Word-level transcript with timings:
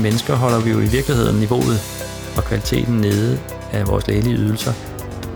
mennesker 0.00 0.34
holder 0.34 0.60
vi 0.60 0.70
jo 0.70 0.80
i 0.80 0.86
virkeligheden 0.86 1.36
niveauet 1.36 1.80
og 2.36 2.44
kvaliteten 2.44 2.94
nede 2.94 3.40
af 3.72 3.88
vores 3.88 4.06
lægelige 4.06 4.36
ydelser 4.36 4.72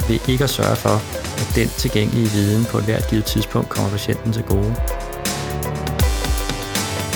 ved 0.08 0.18
ikke 0.28 0.44
at 0.44 0.50
sørge 0.50 0.76
for, 0.76 0.96
at 1.40 1.48
den 1.54 1.68
tilgængelige 1.68 2.28
viden 2.28 2.64
på 2.64 2.78
et 2.78 2.84
hvert 2.84 3.10
givet 3.10 3.24
tidspunkt 3.24 3.68
kommer 3.68 3.90
patienten 3.90 4.32
til 4.32 4.42
gode. 4.42 4.74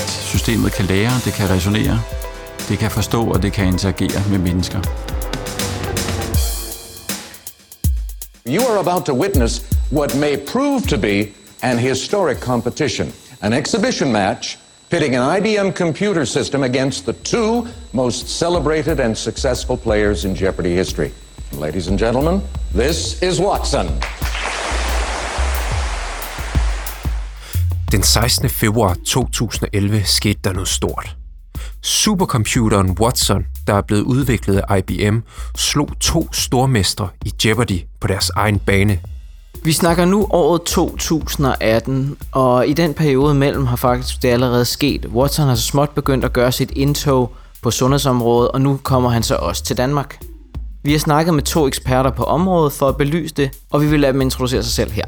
Systemet 0.06 0.72
kan 0.72 0.84
lære, 0.84 1.12
det 1.24 1.32
kan 1.32 1.50
resonere, 1.50 2.00
det 2.68 2.78
kan 2.78 2.90
forstå 2.90 3.24
og 3.24 3.42
det 3.42 3.52
kan 3.52 3.66
interagere 3.66 4.22
med 4.30 4.38
mennesker. 4.38 4.80
You 8.46 8.62
are 8.70 8.78
about 8.78 9.06
to 9.06 9.12
witness 9.12 9.62
what 9.92 10.14
may 10.14 10.36
prove 10.52 10.80
to 10.80 10.96
be 10.96 11.26
an 11.62 11.78
historic 11.78 12.38
competition, 12.38 13.12
an 13.40 13.52
exhibition 13.52 14.12
match 14.12 14.58
pitting 14.90 15.16
an 15.16 15.42
IBM 15.42 15.72
computer 15.74 16.24
system 16.24 16.62
against 16.62 17.04
the 17.04 17.12
two 17.12 17.66
most 17.92 18.28
celebrated 18.28 19.00
and 19.00 19.16
successful 19.16 19.76
players 19.76 20.24
in 20.24 20.34
Jeopardy 20.34 20.74
history. 20.74 21.10
Ladies 21.52 21.88
and 21.88 21.98
gentlemen, 21.98 22.42
this 22.74 23.22
is 23.22 23.40
Watson. 23.40 23.86
Den 27.92 28.02
16. 28.02 28.48
februar 28.50 28.96
2011 29.06 30.04
skete 30.04 30.40
der 30.44 30.52
noget 30.52 30.68
stort. 30.68 31.16
Supercomputeren 31.82 32.90
Watson, 33.00 33.46
der 33.66 33.74
er 33.74 33.82
blevet 33.82 34.02
udviklet 34.02 34.62
af 34.68 34.78
IBM, 34.78 35.18
slog 35.56 35.90
to 36.00 36.32
stormestre 36.32 37.08
i 37.24 37.32
Jeopardy 37.44 37.80
på 38.00 38.06
deres 38.06 38.30
egen 38.36 38.58
bane. 38.58 39.00
Vi 39.62 39.72
snakker 39.72 40.04
nu 40.04 40.26
året 40.30 40.62
2018, 40.62 42.16
og 42.32 42.68
i 42.68 42.72
den 42.72 42.94
periode 42.94 43.34
mellem 43.34 43.66
har 43.66 43.76
faktisk 43.76 44.22
det 44.22 44.28
allerede 44.28 44.64
sket. 44.64 45.06
Watson 45.06 45.48
har 45.48 45.54
så 45.54 45.62
småt 45.62 45.90
begyndt 45.90 46.24
at 46.24 46.32
gøre 46.32 46.52
sit 46.52 46.70
indtog 46.70 47.32
på 47.62 47.70
sundhedsområdet, 47.70 48.50
og 48.50 48.60
nu 48.60 48.80
kommer 48.82 49.10
han 49.10 49.22
så 49.22 49.34
også 49.36 49.64
til 49.64 49.76
Danmark. 49.76 50.20
Vi 50.82 50.92
har 50.92 50.98
snakket 50.98 51.34
med 51.34 51.42
to 51.42 51.66
eksperter 51.66 52.10
på 52.10 52.22
området 52.22 52.72
for 52.72 52.88
at 52.88 52.96
belyse 52.96 53.34
det, 53.34 53.50
og 53.70 53.82
vi 53.82 53.86
vil 53.86 54.00
lade 54.00 54.12
dem 54.12 54.20
introducere 54.20 54.62
sig 54.62 54.72
selv 54.72 54.90
her. 54.90 55.04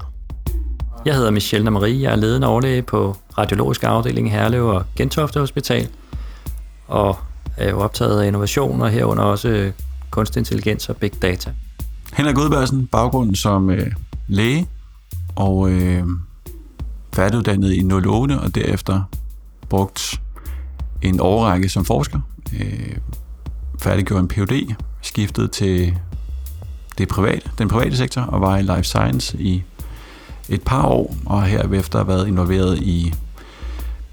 Jeg 1.05 1.15
hedder 1.15 1.31
Michelle 1.31 1.71
Marie, 1.71 2.03
jeg 2.03 2.13
er 2.13 2.17
ledende 2.17 2.47
overlæge 2.47 2.83
på 2.83 3.17
radiologisk 3.39 3.85
afdeling 3.85 4.33
Herlev 4.33 4.67
og 4.67 4.85
Gentofte 4.97 5.41
Hospital, 5.41 5.89
og 6.89 7.17
er 7.57 7.71
jo 7.71 7.81
optaget 7.81 8.23
af 8.23 8.27
innovationer 8.27 8.89
herunder 8.89 9.23
også 9.23 9.73
kunstig 10.11 10.41
intelligens 10.41 10.89
og 10.89 10.97
big 10.97 11.23
data. 11.23 11.51
Henrik 12.13 12.35
Godbergsen, 12.35 12.87
baggrund 12.87 13.35
som 13.35 13.71
øh, 13.71 13.93
læge 14.29 14.69
og 15.37 15.71
øh, 15.71 16.05
færdiguddannet 17.13 17.73
i 17.73 17.93
08 17.93 18.39
og 18.39 18.55
derefter 18.55 19.03
brugt 19.69 20.21
en 21.03 21.21
årrække 21.21 21.69
som 21.69 21.85
forsker. 21.85 22.21
Øh, 22.61 22.97
færdiggjorde 23.79 24.21
en 24.21 24.29
Ph.D., 24.29 24.75
skiftet 25.03 25.51
til 25.51 25.99
det 26.99 27.09
private, 27.09 27.51
den 27.59 27.69
private 27.69 27.97
sektor 27.97 28.23
og 28.23 28.41
var 28.41 28.57
i 28.57 28.63
life 28.63 28.83
science 28.83 29.39
i 29.39 29.63
et 30.49 30.63
par 30.63 30.87
år, 30.87 31.17
og 31.27 31.43
herefter 31.43 32.05
været 32.05 32.29
involveret 32.29 32.79
i 32.79 33.15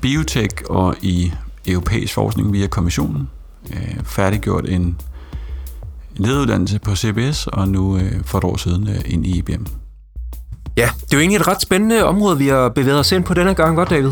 biotech 0.01 0.55
og 0.69 0.95
i 1.01 1.31
europæisk 1.67 2.13
forskning 2.13 2.53
via 2.53 2.67
kommissionen. 2.67 3.29
Øh, 3.73 4.03
færdiggjort 4.03 4.69
en 4.69 4.97
lederuddannelse 6.17 6.79
på 6.79 6.95
CBS, 6.95 7.47
og 7.47 7.67
nu 7.67 7.97
øh, 7.97 8.11
for 8.25 8.37
et 8.37 8.43
år 8.43 8.57
siden 8.57 8.87
øh, 8.87 9.01
ind 9.05 9.25
i 9.25 9.37
IBM. 9.37 9.65
Ja, 10.77 10.89
det 11.01 11.13
er 11.13 11.17
jo 11.17 11.19
egentlig 11.19 11.39
et 11.39 11.47
ret 11.47 11.61
spændende 11.61 12.03
område, 12.03 12.37
vi 12.37 12.47
har 12.47 12.69
bevæget 12.69 12.99
os 12.99 13.11
ind 13.11 13.23
på 13.23 13.33
denne 13.33 13.53
gang, 13.53 13.75
godt 13.75 13.89
David? 13.89 14.11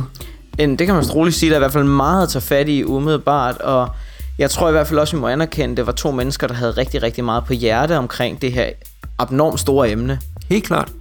Det 0.57 0.87
kan 0.87 0.95
man 0.95 1.05
roligt 1.09 1.35
sige, 1.35 1.49
der 1.49 1.55
er 1.55 1.59
i 1.59 1.61
hvert 1.61 1.73
fald 1.73 1.83
meget 1.83 2.23
at 2.23 2.29
tage 2.29 2.41
fat 2.41 2.69
i 2.69 2.83
umiddelbart, 2.83 3.57
og 3.57 3.89
jeg 4.37 4.51
tror 4.51 4.69
i 4.69 4.71
hvert 4.71 4.87
fald 4.87 4.99
også, 4.99 5.15
vi 5.15 5.21
må 5.21 5.27
anerkende, 5.27 5.71
at 5.71 5.77
det 5.77 5.85
var 5.85 5.91
to 5.91 6.11
mennesker, 6.11 6.47
der 6.47 6.53
havde 6.53 6.71
rigtig, 6.71 7.03
rigtig 7.03 7.23
meget 7.23 7.45
på 7.45 7.53
hjerte 7.53 7.97
omkring 7.97 8.41
det 8.41 8.51
her 8.51 8.69
abnormt 9.19 9.59
store 9.59 9.91
emne. 9.91 10.19
Helt 10.49 10.63
klart. 10.63 10.91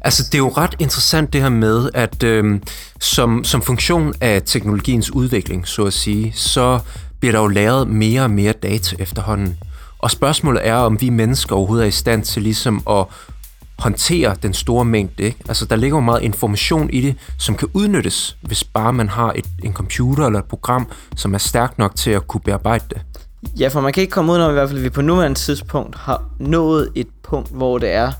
Altså, 0.00 0.22
det 0.24 0.34
er 0.34 0.38
jo 0.38 0.48
ret 0.48 0.74
interessant 0.78 1.32
det 1.32 1.42
her 1.42 1.48
med, 1.48 1.90
at 1.94 2.22
øhm, 2.22 2.62
som, 3.00 3.44
som 3.44 3.62
funktion 3.62 4.14
af 4.20 4.42
teknologiens 4.46 5.10
udvikling, 5.10 5.68
så 5.68 5.84
at 5.84 5.92
sige, 5.92 6.32
så 6.32 6.78
bliver 7.20 7.32
der 7.32 7.40
jo 7.40 7.46
lavet 7.46 7.88
mere 7.88 8.22
og 8.22 8.30
mere 8.30 8.52
data 8.52 8.96
efterhånden. 8.98 9.58
Og 10.04 10.10
spørgsmålet 10.10 10.66
er, 10.66 10.74
om 10.74 11.00
vi 11.00 11.10
mennesker 11.10 11.56
overhovedet 11.56 11.84
er 11.84 11.88
i 11.88 11.90
stand 11.90 12.24
til 12.24 12.42
ligesom 12.42 12.82
at 12.90 13.04
håndtere 13.78 14.36
den 14.42 14.54
store 14.54 14.84
mængde. 14.84 15.22
Ikke? 15.22 15.38
Altså, 15.48 15.64
der 15.64 15.76
ligger 15.76 15.96
jo 15.96 16.00
meget 16.00 16.22
information 16.22 16.90
i 16.90 17.00
det, 17.00 17.16
som 17.38 17.54
kan 17.54 17.68
udnyttes, 17.72 18.36
hvis 18.42 18.64
bare 18.64 18.92
man 18.92 19.08
har 19.08 19.32
et, 19.32 19.44
en 19.62 19.72
computer 19.72 20.26
eller 20.26 20.38
et 20.38 20.44
program, 20.44 20.90
som 21.16 21.34
er 21.34 21.38
stærkt 21.38 21.78
nok 21.78 21.96
til 21.96 22.10
at 22.10 22.28
kunne 22.28 22.40
bearbejde 22.40 22.84
det. 22.90 23.02
Ja, 23.60 23.68
for 23.68 23.80
man 23.80 23.92
kan 23.92 24.00
ikke 24.00 24.10
komme 24.10 24.32
ud, 24.32 24.38
når 24.38 24.50
i 24.50 24.52
hvert 24.52 24.68
fald 24.68 24.80
vi 24.80 24.90
på 24.90 25.02
nuværende 25.02 25.38
tidspunkt 25.38 25.96
har 25.96 26.22
nået 26.38 26.88
et 26.94 27.08
punkt, 27.22 27.50
hvor 27.50 27.78
det 27.78 27.92
er, 27.92 28.12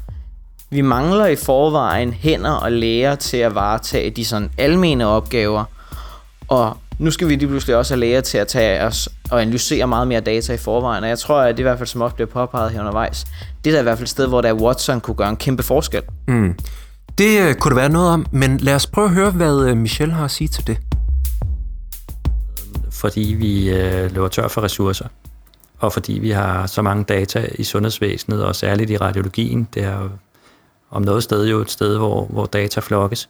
vi 0.71 0.81
mangler 0.81 1.27
i 1.27 1.37
forvejen 1.37 2.13
hænder 2.13 2.53
og 2.53 2.73
læger 2.73 3.15
til 3.15 3.37
at 3.37 3.55
varetage 3.55 4.11
de 4.11 4.25
sådan 4.25 4.51
almene 4.59 5.07
opgaver, 5.07 5.65
og 6.49 6.77
nu 6.99 7.11
skal 7.11 7.29
vi 7.29 7.35
lige 7.35 7.49
pludselig 7.49 7.77
også 7.77 7.95
have 7.95 8.01
læger 8.01 8.21
til 8.21 8.39
at 8.39 8.49
tage 8.49 8.83
os 8.83 9.09
og 9.31 9.43
analysere 9.43 9.87
meget 9.87 10.09
mere 10.09 10.21
data 10.21 10.53
i 10.53 10.57
forvejen, 10.57 11.05
og 11.05 11.09
jeg 11.09 11.19
tror, 11.19 11.41
at 11.41 11.55
det 11.55 11.59
i 11.59 11.63
hvert 11.63 11.79
fald 11.79 11.87
som 11.87 12.01
også 12.01 12.15
bliver 12.15 12.29
påpeget 12.29 12.71
her 12.71 12.81
undervejs, 12.81 13.25
det 13.65 13.71
er 13.71 13.75
der 13.75 13.81
i 13.81 13.83
hvert 13.83 13.99
fald 13.99 14.07
et 14.07 14.11
sted, 14.11 14.27
hvor 14.27 14.41
der 14.41 14.53
Watson 14.53 15.01
kunne 15.01 15.15
gøre 15.15 15.29
en 15.29 15.37
kæmpe 15.37 15.63
forskel. 15.63 16.03
Mm. 16.29 16.59
Det 17.19 17.49
uh, 17.49 17.55
kunne 17.55 17.71
det 17.71 17.77
være 17.77 17.89
noget 17.89 18.11
om, 18.11 18.27
men 18.31 18.59
lad 18.59 18.75
os 18.75 18.87
prøve 18.87 19.05
at 19.05 19.15
høre, 19.15 19.31
hvad 19.31 19.71
uh, 19.71 19.77
Michelle 19.77 20.15
har 20.15 20.25
at 20.25 20.31
sige 20.31 20.49
til 20.49 20.67
det. 20.67 20.79
Fordi 22.91 23.35
vi 23.39 23.71
uh, 23.71 24.15
løber 24.15 24.29
tør 24.29 24.49
for 24.49 24.63
ressourcer, 24.63 25.07
og 25.79 25.93
fordi 25.93 26.13
vi 26.13 26.31
har 26.31 26.67
så 26.67 26.83
mange 26.83 27.05
data 27.05 27.49
i 27.55 27.65
sundhedsvæsenet, 27.65 28.45
og 28.45 28.57
særligt 28.57 28.91
i 28.91 28.97
radiologien, 28.97 29.69
det 29.75 29.85
er 29.85 30.03
jo 30.03 30.09
om 30.91 31.03
noget 31.03 31.23
sted 31.23 31.47
jo 31.47 31.61
et 31.61 31.71
sted, 31.71 31.97
hvor, 31.97 32.25
hvor 32.25 32.47
data 32.47 32.81
flokkes. 32.81 33.29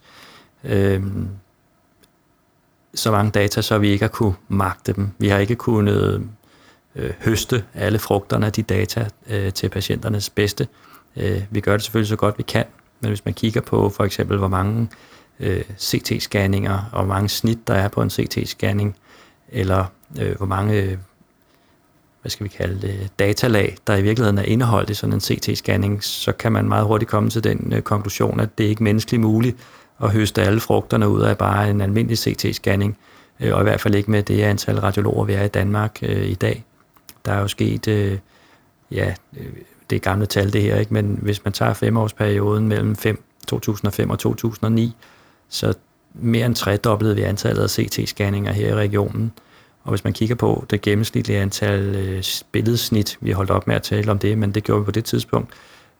Uh, 0.63 0.71
så 2.95 3.11
mange 3.11 3.31
data, 3.31 3.61
så 3.61 3.77
vi 3.77 3.89
ikke 3.89 4.03
har 4.03 4.09
kunne 4.09 4.33
magte 4.47 4.93
dem. 4.93 5.11
Vi 5.17 5.27
har 5.27 5.37
ikke 5.37 5.55
kunnet 5.55 6.29
øh, 6.95 7.11
høste 7.19 7.63
alle 7.73 7.99
frugterne 7.99 8.45
af 8.45 8.51
de 8.51 8.61
data 8.61 9.07
øh, 9.29 9.53
til 9.53 9.69
patienternes 9.69 10.29
bedste. 10.29 10.67
Øh, 11.17 11.43
vi 11.49 11.59
gør 11.59 11.71
det 11.71 11.81
selvfølgelig 11.81 12.09
så 12.09 12.15
godt 12.15 12.37
vi 12.37 12.43
kan, 12.43 12.65
men 12.99 13.09
hvis 13.09 13.25
man 13.25 13.33
kigger 13.33 13.61
på 13.61 13.89
for 13.89 14.03
eksempel, 14.03 14.37
hvor 14.37 14.47
mange 14.47 14.89
øh, 15.39 15.63
CT-scanninger 15.79 16.79
og 16.91 17.03
hvor 17.03 17.13
mange 17.13 17.29
snit 17.29 17.67
der 17.67 17.73
er 17.73 17.87
på 17.87 18.01
en 18.01 18.09
CT-scanning, 18.09 18.95
eller 19.49 19.85
øh, 20.21 20.37
hvor 20.37 20.45
mange 20.45 20.99
hvad 22.21 22.29
skal 22.29 22.43
vi 22.43 22.49
kalde 22.49 22.87
det, 22.87 23.11
datalag, 23.19 23.77
der 23.87 23.95
i 23.95 24.01
virkeligheden 24.01 24.37
er 24.37 24.43
indeholdt 24.43 24.89
i 24.89 24.93
sådan 24.93 25.13
en 25.13 25.19
CT-scanning, 25.19 26.01
så 26.01 26.31
kan 26.31 26.51
man 26.51 26.67
meget 26.67 26.85
hurtigt 26.85 27.11
komme 27.11 27.29
til 27.29 27.43
den 27.43 27.73
øh, 27.75 27.81
konklusion, 27.81 28.39
at 28.39 28.57
det 28.57 28.63
ikke 28.63 28.79
er 28.79 28.83
menneskeligt 28.83 29.21
muligt 29.21 29.57
at 30.03 30.11
høste 30.11 30.41
alle 30.41 30.59
frugterne 30.59 31.09
ud 31.09 31.21
af 31.21 31.37
bare 31.37 31.69
en 31.69 31.81
almindelig 31.81 32.17
CT-scanning, 32.17 32.97
øh, 33.39 33.53
og 33.53 33.59
i 33.59 33.63
hvert 33.63 33.81
fald 33.81 33.95
ikke 33.95 34.11
med 34.11 34.23
det 34.23 34.41
antal 34.41 34.79
radiologer, 34.79 35.25
vi 35.25 35.33
er 35.33 35.43
i 35.43 35.47
Danmark 35.47 35.99
øh, 36.01 36.25
i 36.25 36.33
dag. 36.33 36.65
Der 37.25 37.31
er 37.31 37.39
jo 37.39 37.47
sket, 37.47 37.87
øh, 37.87 38.17
ja, 38.91 39.13
øh, 39.37 39.45
det 39.89 39.95
er 39.95 39.99
gamle 39.99 40.25
tal 40.25 40.53
det 40.53 40.61
her, 40.61 40.79
ikke? 40.79 40.93
men 40.93 41.19
hvis 41.21 41.43
man 41.43 41.53
tager 41.53 41.73
femårsperioden 41.73 42.67
mellem 42.67 42.95
5, 42.95 43.23
2005 43.47 44.09
og 44.09 44.19
2009, 44.19 44.95
så 45.49 45.73
mere 46.13 46.45
end 46.45 46.55
tredoblede 46.55 47.15
vi 47.15 47.21
antallet 47.21 47.63
af 47.63 47.79
CT-scanninger 47.79 48.51
her 48.51 48.69
i 48.69 48.73
regionen. 48.73 49.31
Og 49.83 49.89
hvis 49.89 50.03
man 50.03 50.13
kigger 50.13 50.35
på 50.35 50.65
det 50.69 50.81
gennemsnitlige 50.81 51.39
antal 51.39 51.95
øh, 51.95 52.23
billedsnit, 52.51 53.17
vi 53.21 53.31
holdt 53.31 53.51
op 53.51 53.67
med 53.67 53.75
at 53.75 53.83
tale 53.83 54.11
om 54.11 54.19
det, 54.19 54.37
men 54.37 54.51
det 54.51 54.63
gjorde 54.63 54.81
vi 54.81 54.85
på 54.85 54.91
det 54.91 55.05
tidspunkt, 55.05 55.49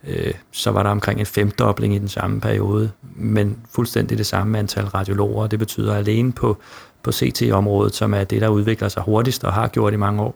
øh, 0.08 0.34
så 0.52 0.72
var 0.72 0.84
der 0.84 0.90
omkring 0.90 1.20
en 1.20 1.26
femdobling 1.26 1.96
i 1.96 2.00
den 2.00 2.08
samme 2.08 2.42
periode, 2.42 2.92
men 3.16 3.58
fuldstændig 3.72 4.18
det 4.18 4.26
samme 4.26 4.60
antal 4.60 4.86
radiologer. 4.86 5.48
Det 5.48 5.60
betyder 5.60 5.96
alene 5.96 6.32
på, 6.32 6.58
på 7.04 7.12
CT-området, 7.12 7.96
som 7.96 8.14
er 8.14 8.24
det, 8.24 8.42
der 8.42 8.48
udvikler 8.48 8.90
sig 8.90 9.04
hurtigst 9.04 9.44
og 9.44 9.54
har 9.54 9.68
gjort 9.68 9.94
i 9.94 9.98
mange 9.98 10.22
år, 10.22 10.36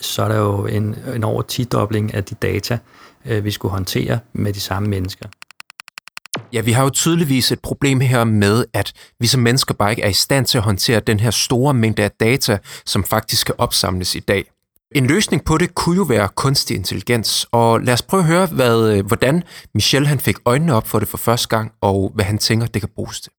så 0.00 0.22
er 0.22 0.28
der 0.28 0.38
jo 0.38 0.66
en, 0.66 0.96
en 1.14 1.24
over 1.24 1.42
10-dobling 1.52 2.14
af 2.14 2.24
de 2.24 2.34
data, 2.34 2.78
øh, 3.24 3.44
vi 3.44 3.50
skulle 3.50 3.72
håndtere 3.72 4.18
med 4.32 4.52
de 4.52 4.60
samme 4.60 4.88
mennesker. 4.88 5.28
Ja, 6.52 6.60
vi 6.60 6.72
har 6.72 6.82
jo 6.82 6.90
tydeligvis 6.90 7.52
et 7.52 7.60
problem 7.60 8.00
her 8.00 8.24
med, 8.24 8.64
at 8.72 8.92
vi 9.20 9.26
som 9.26 9.42
mennesker 9.42 9.74
bare 9.74 9.90
ikke 9.90 10.02
er 10.02 10.08
i 10.08 10.12
stand 10.12 10.46
til 10.46 10.58
at 10.58 10.64
håndtere 10.64 11.00
den 11.00 11.20
her 11.20 11.30
store 11.30 11.74
mængde 11.74 12.02
af 12.02 12.10
data, 12.10 12.58
som 12.86 13.04
faktisk 13.04 13.46
kan 13.46 13.54
opsamles 13.58 14.14
i 14.14 14.20
dag. 14.20 14.44
En 14.94 15.06
løsning 15.06 15.44
på 15.44 15.58
det 15.58 15.74
kunne 15.74 15.96
jo 15.96 16.02
være 16.02 16.28
kunstig 16.34 16.76
intelligens, 16.76 17.46
og 17.52 17.80
lad 17.80 17.94
os 17.94 18.02
prøve 18.02 18.20
at 18.20 18.26
høre, 18.26 18.46
hvad, 18.46 18.92
øh, 18.92 19.06
hvordan 19.06 19.42
Michel 19.72 20.06
han 20.06 20.20
fik 20.20 20.36
øjnene 20.44 20.74
op 20.74 20.88
for 20.88 20.98
det 20.98 21.08
for 21.08 21.18
første 21.18 21.48
gang, 21.48 21.72
og 21.80 22.12
hvad 22.14 22.24
han 22.24 22.38
tænker, 22.38 22.66
det 22.66 22.82
kan 22.82 22.88
bruges 22.94 23.20
til. 23.20 23.32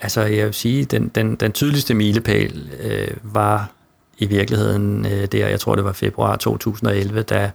Altså, 0.00 0.20
jeg 0.22 0.46
vil 0.46 0.54
sige, 0.54 0.84
den, 0.84 1.08
den, 1.08 1.36
den 1.36 1.52
tydeligste 1.52 1.94
milepæl 1.94 2.70
øh, 2.80 3.08
var 3.22 3.70
i 4.18 4.26
virkeligheden 4.26 5.06
øh, 5.06 5.26
der, 5.32 5.48
jeg 5.48 5.60
tror 5.60 5.74
det 5.74 5.84
var 5.84 5.92
februar 5.92 6.36
2011, 6.36 7.22
da, 7.22 7.50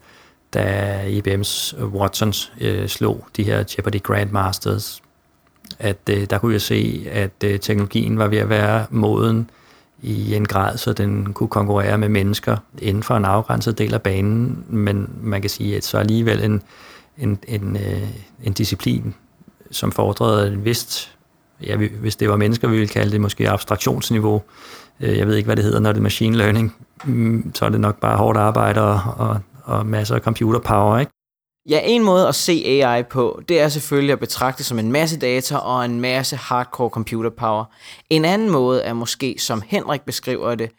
da 0.53 0.99
IBM's 1.07 1.83
Watsons 1.83 2.51
øh, 2.61 2.87
slog 2.87 3.27
de 3.37 3.43
her 3.43 3.63
Jeopardy 3.77 4.03
Grandmasters, 4.03 5.01
at 5.79 6.09
øh, 6.09 6.25
der 6.29 6.37
kunne 6.37 6.53
jeg 6.53 6.61
se, 6.61 7.07
at 7.11 7.43
øh, 7.43 7.59
teknologien 7.59 8.17
var 8.17 8.27
ved 8.27 8.37
at 8.37 8.49
være 8.49 8.85
moden 8.89 9.49
i 10.03 10.35
en 10.35 10.45
grad, 10.45 10.77
så 10.77 10.93
den 10.93 11.33
kunne 11.33 11.49
konkurrere 11.49 11.97
med 11.97 12.09
mennesker 12.09 12.57
inden 12.79 13.03
for 13.03 13.15
en 13.15 13.25
afgrænset 13.25 13.77
del 13.77 13.93
af 13.93 14.01
banen, 14.01 14.65
men 14.69 15.09
man 15.21 15.41
kan 15.41 15.49
sige, 15.49 15.77
at 15.77 15.83
så 15.83 15.97
alligevel 15.97 16.43
en, 16.43 16.61
en, 17.17 17.39
en, 17.47 17.75
øh, 17.75 18.09
en 18.43 18.53
disciplin, 18.53 19.13
som 19.71 19.91
fordrede 19.91 20.53
en 20.53 20.65
vist, 20.65 21.15
ja, 21.65 21.75
hvis 21.75 22.15
det 22.15 22.29
var 22.29 22.37
mennesker, 22.37 22.67
vi 22.67 22.75
ville 22.75 22.87
kalde 22.87 23.11
det 23.11 23.21
måske 23.21 23.49
abstraktionsniveau, 23.49 24.41
øh, 24.99 25.17
jeg 25.17 25.27
ved 25.27 25.35
ikke, 25.35 25.47
hvad 25.47 25.55
det 25.55 25.65
hedder, 25.65 25.79
når 25.79 25.91
det 25.91 25.99
er 25.99 26.03
machine 26.03 26.37
learning, 26.37 26.75
mm, 27.05 27.51
så 27.55 27.65
er 27.65 27.69
det 27.69 27.79
nok 27.79 27.99
bare 27.99 28.17
hårdt 28.17 28.37
arbejde 28.37 28.81
og, 28.81 29.01
og, 29.17 29.39
og 29.63 29.85
masser 29.85 30.15
af 30.15 30.21
computer 30.21 30.59
power, 30.59 30.99
ikke? 30.99 31.11
Ja, 31.69 31.79
en 31.83 32.03
måde 32.03 32.27
at 32.27 32.35
se 32.35 32.63
AI 32.65 33.03
på, 33.03 33.41
det 33.49 33.61
er 33.61 33.69
selvfølgelig 33.69 34.13
at 34.13 34.19
betragte 34.19 34.63
som 34.63 34.79
en 34.79 34.91
masse 34.91 35.19
data 35.19 35.55
og 35.57 35.85
en 35.85 36.01
masse 36.01 36.35
hardcore 36.35 36.89
computer 36.89 37.29
power. 37.29 37.65
En 38.09 38.25
anden 38.25 38.49
måde 38.49 38.81
er 38.81 38.93
måske, 38.93 39.35
som 39.39 39.61
Henrik 39.65 40.01
beskriver 40.01 40.55
det, 40.55 40.69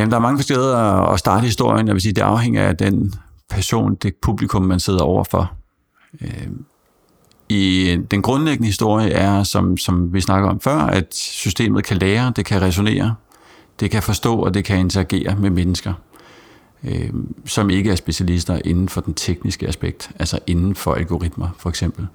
Jamen, 0.00 0.10
der 0.10 0.16
er 0.16 0.20
mange 0.20 0.38
forskellige 0.38 1.12
at 1.12 1.18
starte 1.18 1.44
historien. 1.44 1.86
Jeg 1.86 1.94
vil 1.94 2.02
sige, 2.02 2.12
det 2.12 2.22
afhænger 2.22 2.68
af 2.68 2.76
den 2.76 3.14
person, 3.50 3.94
det 3.94 4.14
publikum, 4.22 4.62
man 4.62 4.80
sidder 4.80 5.02
overfor. 5.02 5.52
Øhm, 6.20 6.64
I 7.48 7.96
den 8.10 8.22
grundlæggende 8.22 8.66
historie 8.66 9.10
er, 9.10 9.42
som, 9.42 9.76
som 9.76 10.12
vi 10.12 10.20
snakker 10.20 10.48
om 10.48 10.60
før, 10.60 10.78
at 10.78 11.14
systemet 11.14 11.84
kan 11.84 11.96
lære, 11.96 12.32
det 12.36 12.44
kan 12.44 12.62
resonere, 12.62 13.14
det 13.80 13.90
kan 13.90 14.02
forstå, 14.02 14.36
og 14.36 14.54
det 14.54 14.64
kan 14.64 14.78
interagere 14.78 15.36
med 15.36 15.50
mennesker 15.50 15.92
øh, 16.84 17.10
som 17.46 17.70
ikke 17.70 17.90
er 17.90 17.96
specialister 17.96 18.60
inden 18.64 18.88
for 18.88 19.00
den 19.00 19.14
tekniske 19.14 19.68
aspekt, 19.68 20.10
altså 20.18 20.38
inden 20.46 20.74
for 20.74 20.94
algoritmer 20.94 21.48
for 21.58 21.68
eksempel. 21.68 22.06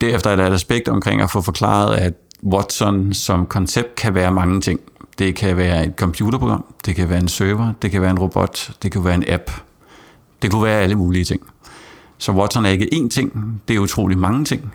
Derefter 0.00 0.30
er 0.30 0.36
der 0.36 0.46
et 0.46 0.52
aspekt 0.52 0.88
omkring 0.88 1.20
at 1.20 1.30
få 1.30 1.40
forklaret, 1.40 1.96
at 1.96 2.14
Watson 2.44 3.14
som 3.14 3.46
koncept 3.46 3.94
kan 3.94 4.14
være 4.14 4.32
mange 4.32 4.60
ting. 4.60 4.80
Det 5.18 5.34
kan 5.34 5.56
være 5.56 5.86
et 5.86 5.92
computerprogram, 5.96 6.64
det 6.86 6.96
kan 6.96 7.08
være 7.08 7.18
en 7.18 7.28
server, 7.28 7.72
det 7.82 7.90
kan 7.90 8.02
være 8.02 8.10
en 8.10 8.18
robot, 8.18 8.70
det 8.82 8.92
kan 8.92 9.04
være 9.04 9.14
en 9.14 9.24
app. 9.28 9.50
Det 10.42 10.50
kunne 10.50 10.64
være 10.64 10.80
alle 10.80 10.94
mulige 10.94 11.24
ting. 11.24 11.42
Så 12.18 12.32
Watson 12.32 12.66
er 12.66 12.70
ikke 12.70 12.88
én 12.94 13.08
ting, 13.08 13.60
det 13.68 13.76
er 13.76 13.80
utrolig 13.80 14.18
mange 14.18 14.44
ting. 14.44 14.72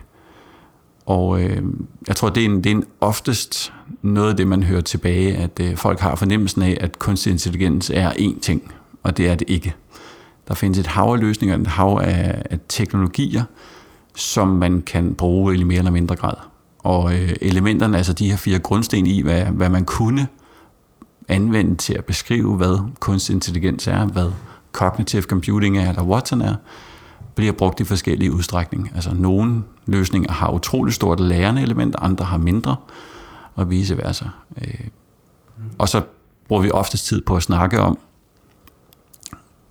Og 1.07 1.41
øh, 1.43 1.63
jeg 2.07 2.15
tror, 2.15 2.29
det 2.29 2.41
er, 2.41 2.45
en, 2.45 2.63
det 2.63 2.65
er 2.65 2.75
en 2.75 2.83
oftest 3.01 3.73
noget 4.01 4.29
af 4.29 4.37
det, 4.37 4.47
man 4.47 4.63
hører 4.63 4.81
tilbage, 4.81 5.37
at 5.37 5.59
øh, 5.61 5.77
folk 5.77 5.99
har 5.99 6.15
fornemmelsen 6.15 6.61
af, 6.61 6.77
at 6.81 6.99
kunstig 6.99 7.31
intelligens 7.31 7.91
er 7.93 8.11
én 8.11 8.39
ting, 8.39 8.71
og 9.03 9.17
det 9.17 9.27
er 9.29 9.35
det 9.35 9.49
ikke. 9.49 9.75
Der 10.47 10.53
findes 10.53 10.79
et 10.79 10.87
hav 10.87 11.03
af 11.03 11.19
løsninger, 11.19 11.57
et 11.57 11.67
hav 11.67 12.01
af, 12.03 12.41
af 12.49 12.59
teknologier, 12.69 13.43
som 14.15 14.47
man 14.47 14.81
kan 14.81 15.15
bruge 15.15 15.57
i 15.57 15.63
mere 15.63 15.77
eller 15.77 15.91
mindre 15.91 16.15
grad. 16.15 16.33
Og 16.79 17.13
øh, 17.13 17.35
elementerne, 17.41 17.97
altså 17.97 18.13
de 18.13 18.29
her 18.29 18.37
fire 18.37 18.59
grundsten 18.59 19.07
i, 19.07 19.21
hvad, 19.21 19.41
hvad 19.41 19.69
man 19.69 19.85
kunne 19.85 20.27
anvende 21.27 21.75
til 21.75 21.93
at 21.93 22.05
beskrive, 22.05 22.55
hvad 22.55 22.79
kunstig 22.99 23.33
intelligens 23.33 23.87
er, 23.87 24.05
hvad 24.05 24.31
cognitive 24.71 25.21
computing 25.21 25.77
er, 25.77 25.89
eller 25.89 26.03
Watson 26.03 26.41
er, 26.41 26.55
bliver 27.35 27.51
brugt 27.51 27.79
i 27.79 27.83
forskellige 27.83 28.33
udstrækning. 28.33 28.91
Altså 28.95 29.13
nogen 29.13 29.65
løsninger 29.87 30.31
har 30.31 30.51
utrolig 30.51 30.93
stort 30.93 31.19
lærende 31.19 31.61
element, 31.61 31.95
andre 31.99 32.25
har 32.25 32.37
mindre, 32.37 32.75
og 33.55 33.69
vice 33.69 33.97
versa. 33.97 34.25
Øh, 34.61 34.87
og 35.77 35.89
så 35.89 36.01
bruger 36.47 36.61
vi 36.61 36.71
oftest 36.71 37.05
tid 37.05 37.21
på 37.21 37.35
at 37.35 37.43
snakke 37.43 37.79
om, 37.79 37.99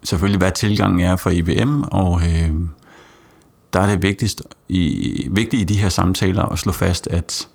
selvfølgelig 0.03 0.39
hvad 0.39 0.53
tilgangen 0.53 1.01
er 1.01 1.17
for 1.17 1.31
IBM, 1.31 1.83
og 1.83 2.21
øh, 2.23 2.51
der 3.73 3.81
er 3.81 3.87
det 3.87 4.03
vigtigst 4.03 4.43
i, 4.69 5.29
vigtigt 5.31 5.63
i 5.63 5.75
de 5.75 5.81
her 5.81 5.89
samtaler 5.89 6.43
at 6.43 6.59
slå 6.59 6.73
fast, 6.73 7.07
at 7.07 7.49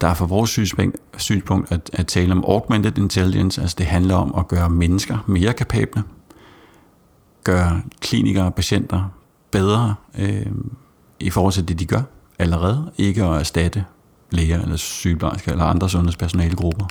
der 0.00 0.08
er 0.08 0.14
fra 0.14 0.26
vores 0.26 0.50
synspunkt, 0.50 0.96
synspunkt 1.16 1.72
at, 1.72 1.90
at 1.92 2.06
tale 2.06 2.32
om 2.32 2.44
augmented 2.44 2.98
intelligence, 2.98 3.60
altså 3.60 3.76
det 3.78 3.86
handler 3.86 4.14
om 4.14 4.34
at 4.38 4.48
gøre 4.48 4.70
mennesker 4.70 5.18
mere 5.26 5.52
kapable, 5.52 6.02
gøre 7.44 7.82
klinikere 8.00 8.44
og 8.44 8.54
patienter 8.54 9.04
bedre 9.50 9.94
øh, 10.18 10.46
i 11.20 11.30
forhold 11.30 11.52
til 11.52 11.68
det, 11.68 11.78
de 11.78 11.86
gør 11.86 12.02
allerede, 12.38 12.92
ikke 12.98 13.24
at 13.24 13.38
erstatte 13.38 13.84
læger 14.30 14.62
eller 14.62 14.76
sygeplejersker 14.76 15.52
eller 15.52 15.64
andre 15.64 15.90
sundhedspersonalegrupper. 15.90 16.86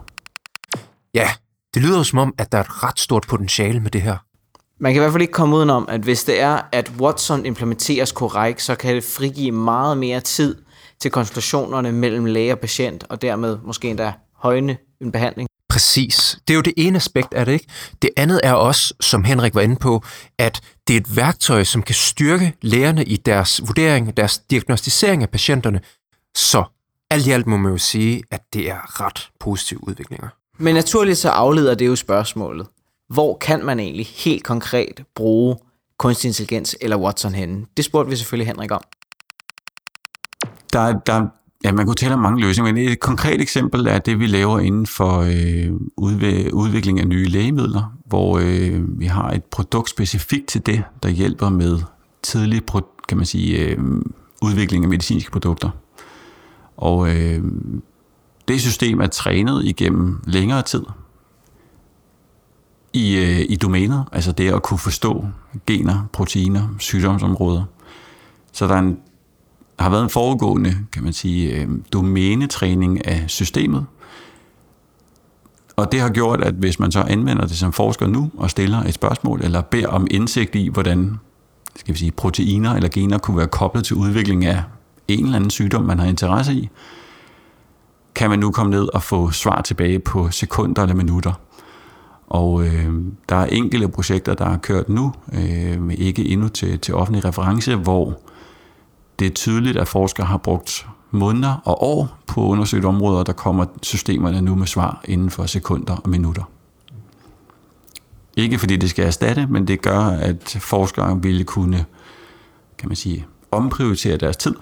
Ja, 1.13 1.29
det 1.73 1.81
lyder 1.81 2.03
som 2.03 2.19
om, 2.19 2.33
at 2.37 2.51
der 2.51 2.57
er 2.57 2.61
et 2.63 2.83
ret 2.83 2.99
stort 2.99 3.25
potentiale 3.29 3.79
med 3.79 3.91
det 3.91 4.01
her. 4.01 4.17
Man 4.79 4.93
kan 4.93 4.99
i 4.99 5.01
hvert 5.01 5.11
fald 5.11 5.21
ikke 5.21 5.33
komme 5.33 5.55
udenom, 5.55 5.85
at 5.89 6.01
hvis 6.01 6.23
det 6.23 6.41
er, 6.41 6.61
at 6.71 6.91
Watson 6.99 7.45
implementeres 7.45 8.11
korrekt, 8.11 8.61
så 8.61 8.75
kan 8.75 8.95
det 8.95 9.03
frigive 9.03 9.51
meget 9.51 9.97
mere 9.97 10.19
tid 10.19 10.55
til 10.99 11.11
konsultationerne 11.11 11.91
mellem 11.91 12.25
læge 12.25 12.51
og 12.51 12.59
patient, 12.59 13.03
og 13.09 13.21
dermed 13.21 13.57
måske 13.63 13.89
endda 13.89 14.13
højne 14.35 14.77
en 15.01 15.11
behandling. 15.11 15.49
Præcis. 15.69 16.39
Det 16.47 16.53
er 16.53 16.55
jo 16.55 16.61
det 16.61 16.73
ene 16.77 16.95
aspekt 16.95 17.33
af 17.33 17.45
det, 17.45 17.53
ikke? 17.53 17.67
Det 18.01 18.09
andet 18.17 18.41
er 18.43 18.53
også, 18.53 18.93
som 19.01 19.23
Henrik 19.23 19.55
var 19.55 19.61
inde 19.61 19.75
på, 19.75 20.03
at 20.37 20.61
det 20.87 20.95
er 20.95 20.99
et 20.99 21.15
værktøj, 21.15 21.63
som 21.63 21.83
kan 21.83 21.95
styrke 21.95 22.53
lægerne 22.61 23.03
i 23.03 23.17
deres 23.17 23.61
vurdering, 23.67 24.17
deres 24.17 24.37
diagnostisering 24.37 25.23
af 25.23 25.29
patienterne. 25.29 25.81
Så 26.35 26.63
alt 27.11 27.27
i 27.27 27.31
alt 27.31 27.47
må 27.47 27.57
man 27.57 27.71
jo 27.71 27.77
sige, 27.77 28.23
at 28.31 28.41
det 28.53 28.69
er 28.69 29.01
ret 29.05 29.29
positive 29.39 29.87
udviklinger. 29.87 30.27
Men 30.57 30.75
naturligt 30.75 31.17
så 31.17 31.29
afleder 31.29 31.75
det 31.75 31.87
jo 31.87 31.95
spørgsmålet. 31.95 32.67
Hvor 33.09 33.37
kan 33.37 33.65
man 33.65 33.79
egentlig 33.79 34.05
helt 34.05 34.43
konkret 34.43 35.03
bruge 35.15 35.57
kunstig 35.97 36.27
intelligens 36.27 36.75
eller 36.81 36.97
Watson 36.97 37.33
henne? 37.33 37.65
Det 37.77 37.85
spurgte 37.85 38.09
vi 38.09 38.15
selvfølgelig 38.15 38.47
Henrik 38.47 38.71
om. 38.71 38.83
Der, 40.73 40.99
der, 40.99 41.27
ja, 41.63 41.71
man 41.71 41.85
kunne 41.85 41.95
tale 41.95 42.13
om 42.13 42.19
mange 42.19 42.41
løsninger, 42.41 42.73
men 42.73 42.89
et 42.89 42.99
konkret 42.99 43.41
eksempel 43.41 43.87
er 43.87 43.99
det, 43.99 44.19
vi 44.19 44.27
laver 44.27 44.59
inden 44.59 44.87
for 44.87 45.19
øh, 45.19 45.71
udvikling 46.53 46.99
af 46.99 47.07
nye 47.07 47.25
lægemidler, 47.25 47.93
hvor 48.05 48.39
øh, 48.43 48.99
vi 48.99 49.05
har 49.05 49.29
et 49.31 49.43
produkt 49.43 49.89
specifikt 49.89 50.47
til 50.47 50.65
det, 50.65 50.83
der 51.03 51.09
hjælper 51.09 51.49
med 51.49 51.79
tidlig 52.23 52.61
kan 53.07 53.17
man 53.17 53.25
sige, 53.25 53.65
øh, 53.65 53.77
udvikling 54.41 54.83
af 54.83 54.89
medicinske 54.89 55.31
produkter. 55.31 55.69
Og 56.77 57.15
øh, 57.15 57.43
det 58.47 58.61
system 58.61 58.99
er 58.99 59.07
trænet 59.07 59.65
igennem 59.65 60.19
længere 60.27 60.61
tid 60.61 60.83
i, 62.93 63.17
øh, 63.17 63.45
i 63.49 63.55
domæner, 63.55 64.03
altså 64.11 64.31
det 64.31 64.53
at 64.53 64.63
kunne 64.63 64.77
forstå 64.77 65.25
gener, 65.67 66.09
proteiner, 66.13 66.75
sygdomsområder. 66.79 67.63
Så 68.51 68.67
der, 68.67 68.75
er 68.75 68.79
en, 68.79 68.97
har 69.79 69.89
været 69.89 70.03
en 70.03 70.09
foregående, 70.09 70.75
kan 70.91 71.03
man 71.03 71.13
sige, 71.13 71.55
øh, 71.55 71.67
domænetræning 71.93 73.07
af 73.07 73.23
systemet. 73.27 73.85
Og 75.75 75.91
det 75.91 75.99
har 75.99 76.09
gjort, 76.09 76.43
at 76.43 76.53
hvis 76.53 76.79
man 76.79 76.91
så 76.91 77.01
anvender 77.01 77.47
det 77.47 77.57
som 77.57 77.73
forsker 77.73 78.07
nu 78.07 78.31
og 78.37 78.49
stiller 78.49 78.83
et 78.83 78.93
spørgsmål, 78.93 79.41
eller 79.43 79.61
beder 79.61 79.87
om 79.87 80.07
indsigt 80.11 80.55
i, 80.55 80.67
hvordan 80.67 81.19
skal 81.75 81.93
vi 81.93 81.99
sige, 81.99 82.11
proteiner 82.11 82.73
eller 82.73 82.89
gener 82.89 83.17
kunne 83.17 83.37
være 83.37 83.47
koblet 83.47 83.85
til 83.85 83.95
udvikling 83.95 84.45
af 84.45 84.63
en 85.07 85.23
eller 85.23 85.35
anden 85.35 85.49
sygdom, 85.49 85.83
man 85.83 85.99
har 85.99 86.05
interesse 86.05 86.53
i, 86.53 86.69
kan 88.15 88.29
man 88.29 88.39
nu 88.39 88.51
komme 88.51 88.71
ned 88.71 88.93
og 88.93 89.03
få 89.03 89.31
svar 89.31 89.61
tilbage 89.61 89.99
på 89.99 90.31
sekunder 90.31 90.81
eller 90.81 90.95
minutter. 90.95 91.33
Og 92.27 92.65
øh, 92.65 92.93
der 93.29 93.35
er 93.35 93.45
enkelte 93.45 93.87
projekter, 93.87 94.33
der 94.33 94.45
er 94.45 94.57
kørt 94.57 94.89
nu, 94.89 95.13
øh, 95.33 95.93
ikke 95.93 96.25
endnu 96.25 96.47
til, 96.47 96.79
til 96.79 96.93
offentlig 96.93 97.25
reference, 97.25 97.75
hvor 97.75 98.19
det 99.19 99.27
er 99.27 99.31
tydeligt, 99.31 99.77
at 99.77 99.87
forskere 99.87 100.25
har 100.25 100.37
brugt 100.37 100.87
måneder 101.11 101.61
og 101.65 101.83
år 101.83 102.17
på 102.27 102.45
at 102.45 102.49
undersøge 102.49 102.87
områder, 102.87 103.23
der 103.23 103.33
kommer 103.33 103.65
systemerne 103.81 104.41
nu 104.41 104.55
med 104.55 104.67
svar 104.67 105.01
inden 105.05 105.29
for 105.29 105.45
sekunder 105.45 105.95
og 105.95 106.09
minutter. 106.09 106.43
Ikke 108.37 108.59
fordi 108.59 108.77
det 108.77 108.89
skal 108.89 109.05
erstatte, 109.05 109.47
men 109.47 109.67
det 109.67 109.81
gør, 109.81 109.99
at 109.99 110.57
forskere 110.61 111.21
ville 111.21 111.43
kunne, 111.43 111.85
kan 112.77 112.89
man 112.89 112.95
sige, 112.95 113.25
omprioritere 113.51 114.17
deres 114.17 114.37
tid 114.37 114.55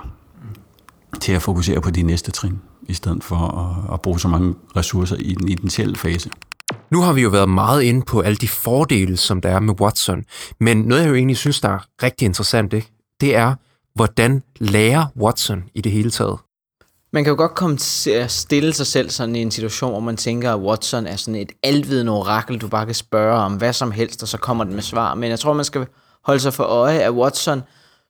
til 1.22 1.32
at 1.32 1.42
fokusere 1.42 1.82
på 1.82 1.90
de 1.90 2.02
næste 2.02 2.32
trin, 2.32 2.62
i 2.88 2.94
stedet 2.94 3.24
for 3.24 3.36
at, 3.36 3.94
at 3.94 4.02
bruge 4.02 4.20
så 4.20 4.28
mange 4.28 4.56
ressourcer 4.76 5.16
i 5.16 5.34
den 5.34 5.48
initielle 5.48 5.96
fase. 5.96 6.30
Nu 6.90 7.02
har 7.02 7.14
vi 7.14 7.22
jo 7.22 7.30
været 7.30 7.50
meget 7.50 7.82
inde 7.82 8.02
på 8.02 8.20
alle 8.20 8.38
de 8.38 8.48
fordele, 8.48 9.18
som 9.18 9.42
der 9.42 9.50
er 9.50 9.60
med 9.60 9.82
Watson, 9.82 10.24
men 10.60 10.78
noget 10.78 11.02
jeg 11.02 11.10
jo 11.10 11.16
egentlig 11.16 11.38
synes, 11.38 11.62
der 11.62 11.70
er 11.70 11.80
rigtig 12.04 12.26
interessant, 12.26 12.74
ikke? 12.74 12.92
det 13.22 13.36
er, 13.36 13.56
hvordan 13.98 14.44
lærer 14.60 15.06
Watson 15.22 15.64
i 15.74 15.82
det 15.82 15.92
hele 15.92 16.12
taget? 16.12 16.38
Man 17.14 17.24
kan 17.24 17.32
jo 17.32 17.38
godt 17.38 17.56
komme 17.56 17.78
til 17.78 18.12
at 18.12 18.32
stille 18.32 18.74
sig 18.74 18.88
selv 18.88 19.10
sådan 19.10 19.36
i 19.36 19.42
en 19.42 19.52
situation, 19.52 19.92
hvor 19.92 20.00
man 20.00 20.18
tænker, 20.18 20.54
at 20.54 20.60
Watson 20.60 21.08
er 21.08 21.16
sådan 21.16 21.36
et 21.36 21.52
altvidende 21.64 22.12
orakel, 22.12 22.58
du 22.58 22.68
bare 22.68 22.86
kan 22.86 22.96
spørge 22.96 23.40
om 23.40 23.54
hvad 23.54 23.74
som 23.74 23.92
helst, 23.92 24.24
og 24.24 24.28
så 24.28 24.38
kommer 24.38 24.64
den 24.64 24.74
med 24.74 24.82
svar. 24.82 25.14
Men 25.14 25.30
jeg 25.30 25.40
tror, 25.40 25.54
man 25.54 25.66
skal 25.66 25.88
holde 26.24 26.40
sig 26.40 26.54
for 26.54 26.64
øje, 26.64 27.00
at 27.00 27.12
Watson 27.12 27.62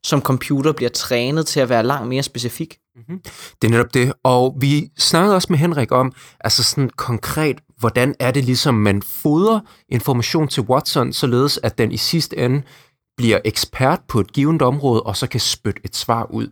som 0.03 0.21
computer 0.21 0.71
bliver 0.71 0.89
trænet 0.89 1.45
til 1.45 1.59
at 1.59 1.69
være 1.69 1.83
langt 1.83 2.09
mere 2.09 2.23
specifik. 2.23 2.77
Mm-hmm. 2.95 3.21
Det 3.61 3.67
er 3.67 3.71
netop 3.71 3.93
det. 3.93 4.13
Og 4.23 4.55
vi 4.59 4.89
snakkede 4.97 5.35
også 5.35 5.47
med 5.49 5.57
Henrik 5.59 5.91
om, 5.91 6.13
altså 6.39 6.63
sådan 6.63 6.89
konkret, 6.89 7.57
hvordan 7.79 8.15
er 8.19 8.31
det 8.31 8.45
ligesom, 8.45 8.75
man 8.75 9.01
fodrer 9.01 9.59
information 9.89 10.47
til 10.47 10.63
Watson, 10.63 11.13
således 11.13 11.59
at 11.63 11.77
den 11.77 11.91
i 11.91 11.97
sidste 11.97 12.37
ende 12.37 12.61
bliver 13.17 13.39
ekspert 13.45 13.99
på 14.07 14.19
et 14.19 14.33
givet 14.33 14.61
område, 14.61 15.01
og 15.01 15.17
så 15.17 15.27
kan 15.27 15.39
spytte 15.39 15.81
et 15.83 15.95
svar 15.95 16.31
ud. 16.31 16.47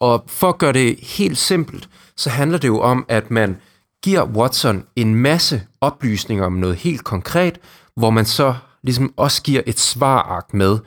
Og 0.00 0.24
for 0.26 0.48
at 0.48 0.58
gøre 0.58 0.72
det 0.72 0.98
helt 1.02 1.38
simpelt, 1.38 1.88
så 2.16 2.30
handler 2.30 2.58
det 2.58 2.68
jo 2.68 2.80
om, 2.80 3.04
at 3.08 3.30
man 3.30 3.56
giver 4.04 4.24
Watson 4.24 4.84
en 4.96 5.14
masse 5.14 5.62
oplysninger 5.80 6.44
om 6.44 6.52
noget 6.52 6.76
helt 6.76 7.04
konkret, 7.04 7.58
hvor 7.96 8.10
man 8.10 8.24
så 8.24 8.54
ligesom 8.82 9.14
også 9.16 9.42
giver 9.42 9.62
et 9.66 9.78
svarark 9.78 10.54
med. 10.54 10.78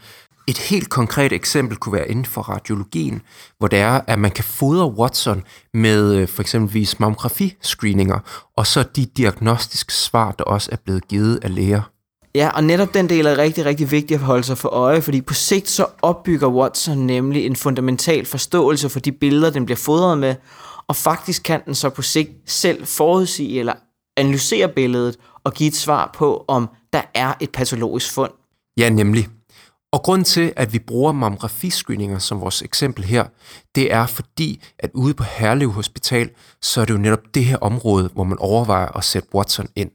Et 0.48 0.58
helt 0.58 0.90
konkret 0.90 1.34
eksempel 1.34 1.78
kunne 1.78 1.94
være 1.94 2.10
inden 2.10 2.26
for 2.26 2.42
radiologien, 2.42 3.22
hvor 3.58 3.68
det 3.68 3.80
er, 3.80 4.02
at 4.08 4.20
man 4.20 4.32
kan 4.32 4.44
fodre 4.44 4.92
Watson 4.92 5.44
med 5.74 6.16
øh, 6.16 6.28
for 6.28 6.42
eksempelvis 6.42 7.00
mammografi-screeninger, 7.00 8.20
og 8.56 8.68
så 8.68 8.84
de 8.96 9.06
diagnostiske 9.06 9.94
svar, 9.94 10.32
der 10.32 10.44
også 10.44 10.70
er 10.72 10.78
blevet 10.86 11.08
givet 11.08 11.40
af 11.44 11.56
læger. 11.56 11.82
Ja, 12.36 12.50
og 12.50 12.64
netop 12.64 12.94
den 12.94 13.10
del 13.10 13.26
er 13.26 13.38
rigtig, 13.38 13.66
rigtig 13.66 13.92
vigtig 13.92 14.16
at 14.16 14.22
holde 14.22 14.44
sig 14.44 14.58
for 14.58 14.70
øje, 14.70 15.02
fordi 15.02 15.22
på 15.22 15.34
sigt 15.34 15.70
så 15.70 15.86
opbygger 16.02 16.48
Watson 16.48 16.98
nemlig 16.98 17.46
en 17.46 17.56
fundamental 17.56 18.26
forståelse 18.26 18.90
for 18.90 19.00
de 19.00 19.12
billeder, 19.12 19.50
den 19.50 19.66
bliver 19.66 19.78
fodret 19.78 20.18
med, 20.18 20.36
og 20.88 20.96
faktisk 20.96 21.44
kan 21.44 21.62
den 21.66 21.76
så 21.76 21.90
på 21.90 22.02
sigt 22.02 22.30
selv 22.46 22.86
forudsige 22.86 23.60
eller 23.60 23.74
analysere 24.18 24.68
billedet 24.68 25.18
og 25.44 25.54
give 25.54 25.68
et 25.68 25.76
svar 25.76 26.12
på, 26.14 26.46
om 26.48 26.70
der 26.94 27.02
er 27.14 27.34
et 27.40 27.52
patologisk 27.52 28.14
fund. 28.14 28.32
Ja, 28.78 28.90
nemlig. 28.90 29.28
Og 29.92 30.02
grund 30.02 30.26
til, 30.26 30.54
at 30.56 30.74
vi 30.74 30.80
bruger 30.80 31.12
mammografiscreeninger 31.12 32.20
som 32.20 32.42
vores 32.42 32.62
eksempel 32.62 33.04
her, 33.04 33.26
det 33.76 33.94
er 33.94 34.06
fordi, 34.06 34.64
at 34.80 34.92
ude 34.94 35.14
på 35.14 35.24
Herlev 35.24 35.72
Hospital, 35.72 36.30
så 36.62 36.82
er 36.82 36.86
det 36.86 36.94
jo 36.94 36.98
netop 36.98 37.20
det 37.34 37.46
her 37.46 37.58
område, 37.58 38.10
hvor 38.14 38.24
man 38.24 38.38
overvejer 38.40 38.98
at 38.98 39.04
sætte 39.04 39.36
Watson 39.36 39.68
ind. 39.76 39.92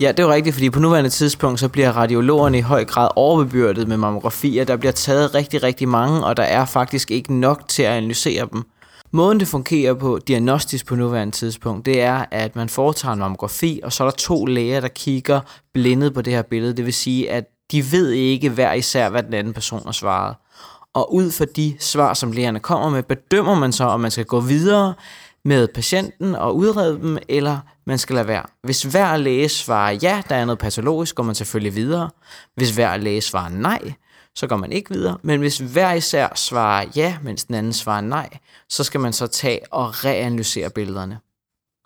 Ja, 0.00 0.08
det 0.08 0.20
er 0.20 0.22
jo 0.22 0.32
rigtigt, 0.32 0.54
fordi 0.54 0.70
på 0.70 0.80
nuværende 0.80 1.10
tidspunkt, 1.10 1.60
så 1.60 1.68
bliver 1.68 1.92
radiologerne 1.92 2.58
i 2.58 2.60
høj 2.60 2.84
grad 2.84 3.08
overbebyrdet 3.16 3.88
med 3.88 3.96
mammografier. 3.96 4.64
Der 4.64 4.76
bliver 4.76 4.92
taget 4.92 5.34
rigtig, 5.34 5.62
rigtig 5.62 5.88
mange, 5.88 6.24
og 6.24 6.36
der 6.36 6.42
er 6.42 6.64
faktisk 6.64 7.10
ikke 7.10 7.34
nok 7.34 7.68
til 7.68 7.82
at 7.82 7.92
analysere 7.92 8.48
dem. 8.52 8.62
Måden 9.10 9.40
det 9.40 9.48
fungerer 9.48 9.94
på 9.94 10.18
diagnostisk 10.26 10.86
på 10.86 10.94
nuværende 10.94 11.34
tidspunkt, 11.36 11.86
det 11.86 12.00
er, 12.00 12.24
at 12.30 12.56
man 12.56 12.68
foretager 12.68 13.12
en 13.12 13.18
mammografi, 13.18 13.80
og 13.84 13.92
så 13.92 14.04
er 14.04 14.08
der 14.10 14.16
to 14.16 14.44
læger, 14.44 14.80
der 14.80 14.88
kigger 14.88 15.40
blindet 15.74 16.14
på 16.14 16.22
det 16.22 16.32
her 16.32 16.42
billede. 16.42 16.76
Det 16.76 16.84
vil 16.84 16.94
sige, 16.94 17.30
at 17.30 17.44
de 17.72 17.92
ved 17.92 18.10
ikke 18.10 18.48
hver 18.50 18.72
især, 18.72 19.10
hvad 19.10 19.22
den 19.22 19.34
anden 19.34 19.54
person 19.54 19.82
har 19.84 19.92
svaret. 19.92 20.34
Og 20.94 21.14
ud 21.14 21.30
fra 21.30 21.44
de 21.44 21.76
svar, 21.80 22.14
som 22.14 22.32
lægerne 22.32 22.60
kommer 22.60 22.90
med, 22.90 23.02
bedømmer 23.02 23.54
man 23.54 23.72
så, 23.72 23.84
om 23.84 24.00
man 24.00 24.10
skal 24.10 24.24
gå 24.24 24.40
videre 24.40 24.94
med 25.44 25.68
patienten 25.68 26.34
og 26.34 26.56
udrede 26.56 26.98
dem, 27.02 27.18
eller 27.28 27.58
man 27.88 27.98
skal 27.98 28.14
lade 28.14 28.28
være. 28.28 28.42
Hvis 28.62 28.82
hver 28.82 29.16
læge 29.16 29.48
svarer 29.48 29.92
ja, 29.92 30.22
der 30.28 30.36
er 30.36 30.44
noget 30.44 30.58
patologisk, 30.58 31.14
går 31.14 31.22
man 31.22 31.34
selvfølgelig 31.34 31.74
videre. 31.74 32.10
Hvis 32.56 32.70
hver 32.70 32.96
læge 32.96 33.20
svarer 33.20 33.48
nej, 33.48 33.92
så 34.34 34.46
går 34.46 34.56
man 34.56 34.72
ikke 34.72 34.90
videre. 34.90 35.18
Men 35.22 35.40
hvis 35.40 35.58
hver 35.58 35.92
især 35.92 36.28
svarer 36.34 36.86
ja, 36.96 37.16
mens 37.22 37.44
den 37.44 37.54
anden 37.54 37.72
svarer 37.72 38.00
nej, 38.00 38.28
så 38.68 38.84
skal 38.84 39.00
man 39.00 39.12
så 39.12 39.26
tage 39.26 39.60
og 39.70 40.04
reanalysere 40.04 40.70
billederne. 40.70 41.18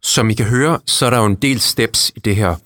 Som 0.02 0.30
I 0.30 0.35
kan 0.35 0.47
høre, 0.47 0.80
så 0.87 1.06
er 1.06 1.11
der 1.11 1.18
jo 1.18 1.26
en 1.26 1.35
del 1.35 1.61
steps 1.61 2.12
i 2.16 2.21
det 2.21 2.37
her. 2.37 2.56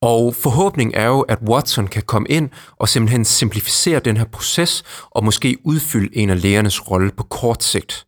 Og 0.00 0.34
forhåbningen 0.34 0.94
er 0.94 1.06
jo, 1.06 1.20
at 1.20 1.38
Watson 1.48 1.88
kan 1.88 2.02
komme 2.02 2.28
ind 2.28 2.50
og 2.78 2.88
simpelthen 2.88 3.24
simplificere 3.24 4.00
den 4.00 4.16
her 4.16 4.24
proces 4.24 4.84
og 5.10 5.24
måske 5.24 5.56
udfylde 5.64 6.16
en 6.16 6.30
af 6.30 6.42
lægernes 6.42 6.90
rolle 6.90 7.10
på 7.10 7.22
kort 7.22 7.64
sigt. 7.64 8.06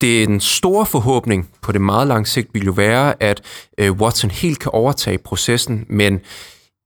Det 0.00 0.22
er 0.22 0.26
en 0.26 0.40
store 0.40 0.86
forhåbning 0.86 1.48
på 1.62 1.72
det 1.72 1.80
meget 1.80 2.08
lange 2.08 2.26
sigt 2.26 2.48
vil 2.52 2.64
jo 2.64 2.72
være, 2.72 3.22
at 3.22 3.42
øh, 3.78 3.92
Watson 3.92 4.30
helt 4.30 4.58
kan 4.58 4.70
overtage 4.72 5.18
processen, 5.18 5.86
men 5.88 6.20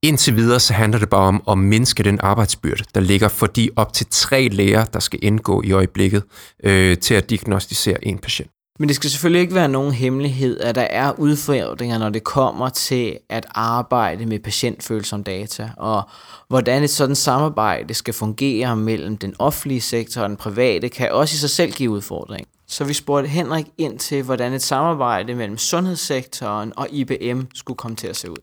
indtil 0.03 0.35
videre 0.35 0.59
så 0.59 0.73
handler 0.73 0.99
det 0.99 1.09
bare 1.09 1.27
om 1.27 1.43
at 1.49 1.57
mindske 1.57 2.03
den 2.03 2.19
arbejdsbyrde, 2.23 2.83
der 2.95 3.01
ligger 3.01 3.27
for 3.27 3.47
de 3.47 3.69
op 3.75 3.93
til 3.93 4.07
tre 4.09 4.47
læger, 4.47 4.85
der 4.85 4.99
skal 4.99 5.19
indgå 5.21 5.61
i 5.65 5.71
øjeblikket 5.71 6.23
øh, 6.63 6.97
til 6.97 7.13
at 7.13 7.29
diagnostisere 7.29 8.07
en 8.07 8.17
patient. 8.17 8.51
Men 8.79 8.87
det 8.87 8.95
skal 8.95 9.09
selvfølgelig 9.09 9.41
ikke 9.41 9.55
være 9.55 9.67
nogen 9.67 9.93
hemmelighed, 9.93 10.59
at 10.59 10.75
der 10.75 10.81
er 10.81 11.19
udfordringer, 11.19 11.97
når 11.97 12.09
det 12.09 12.23
kommer 12.23 12.69
til 12.69 13.17
at 13.29 13.45
arbejde 13.55 14.25
med 14.25 14.39
patientfølsomme 14.39 15.23
data, 15.23 15.69
og 15.77 16.03
hvordan 16.47 16.83
et 16.83 16.89
sådan 16.89 17.15
samarbejde 17.15 17.93
skal 17.93 18.13
fungere 18.13 18.75
mellem 18.75 19.17
den 19.17 19.35
offentlige 19.39 19.81
sektor 19.81 20.21
og 20.21 20.29
den 20.29 20.37
private, 20.37 20.89
kan 20.89 21.11
også 21.11 21.33
i 21.33 21.37
sig 21.37 21.49
selv 21.49 21.71
give 21.71 21.89
udfordringer. 21.89 22.52
Så 22.67 22.83
vi 22.83 22.93
spurgte 22.93 23.29
Henrik 23.29 23.65
ind 23.77 23.99
til, 23.99 24.23
hvordan 24.23 24.53
et 24.53 24.61
samarbejde 24.61 25.35
mellem 25.35 25.57
sundhedssektoren 25.57 26.73
og 26.77 26.87
IBM 26.91 27.41
skulle 27.53 27.77
komme 27.77 27.97
til 27.97 28.07
at 28.07 28.15
se 28.15 28.31
ud. 28.31 28.37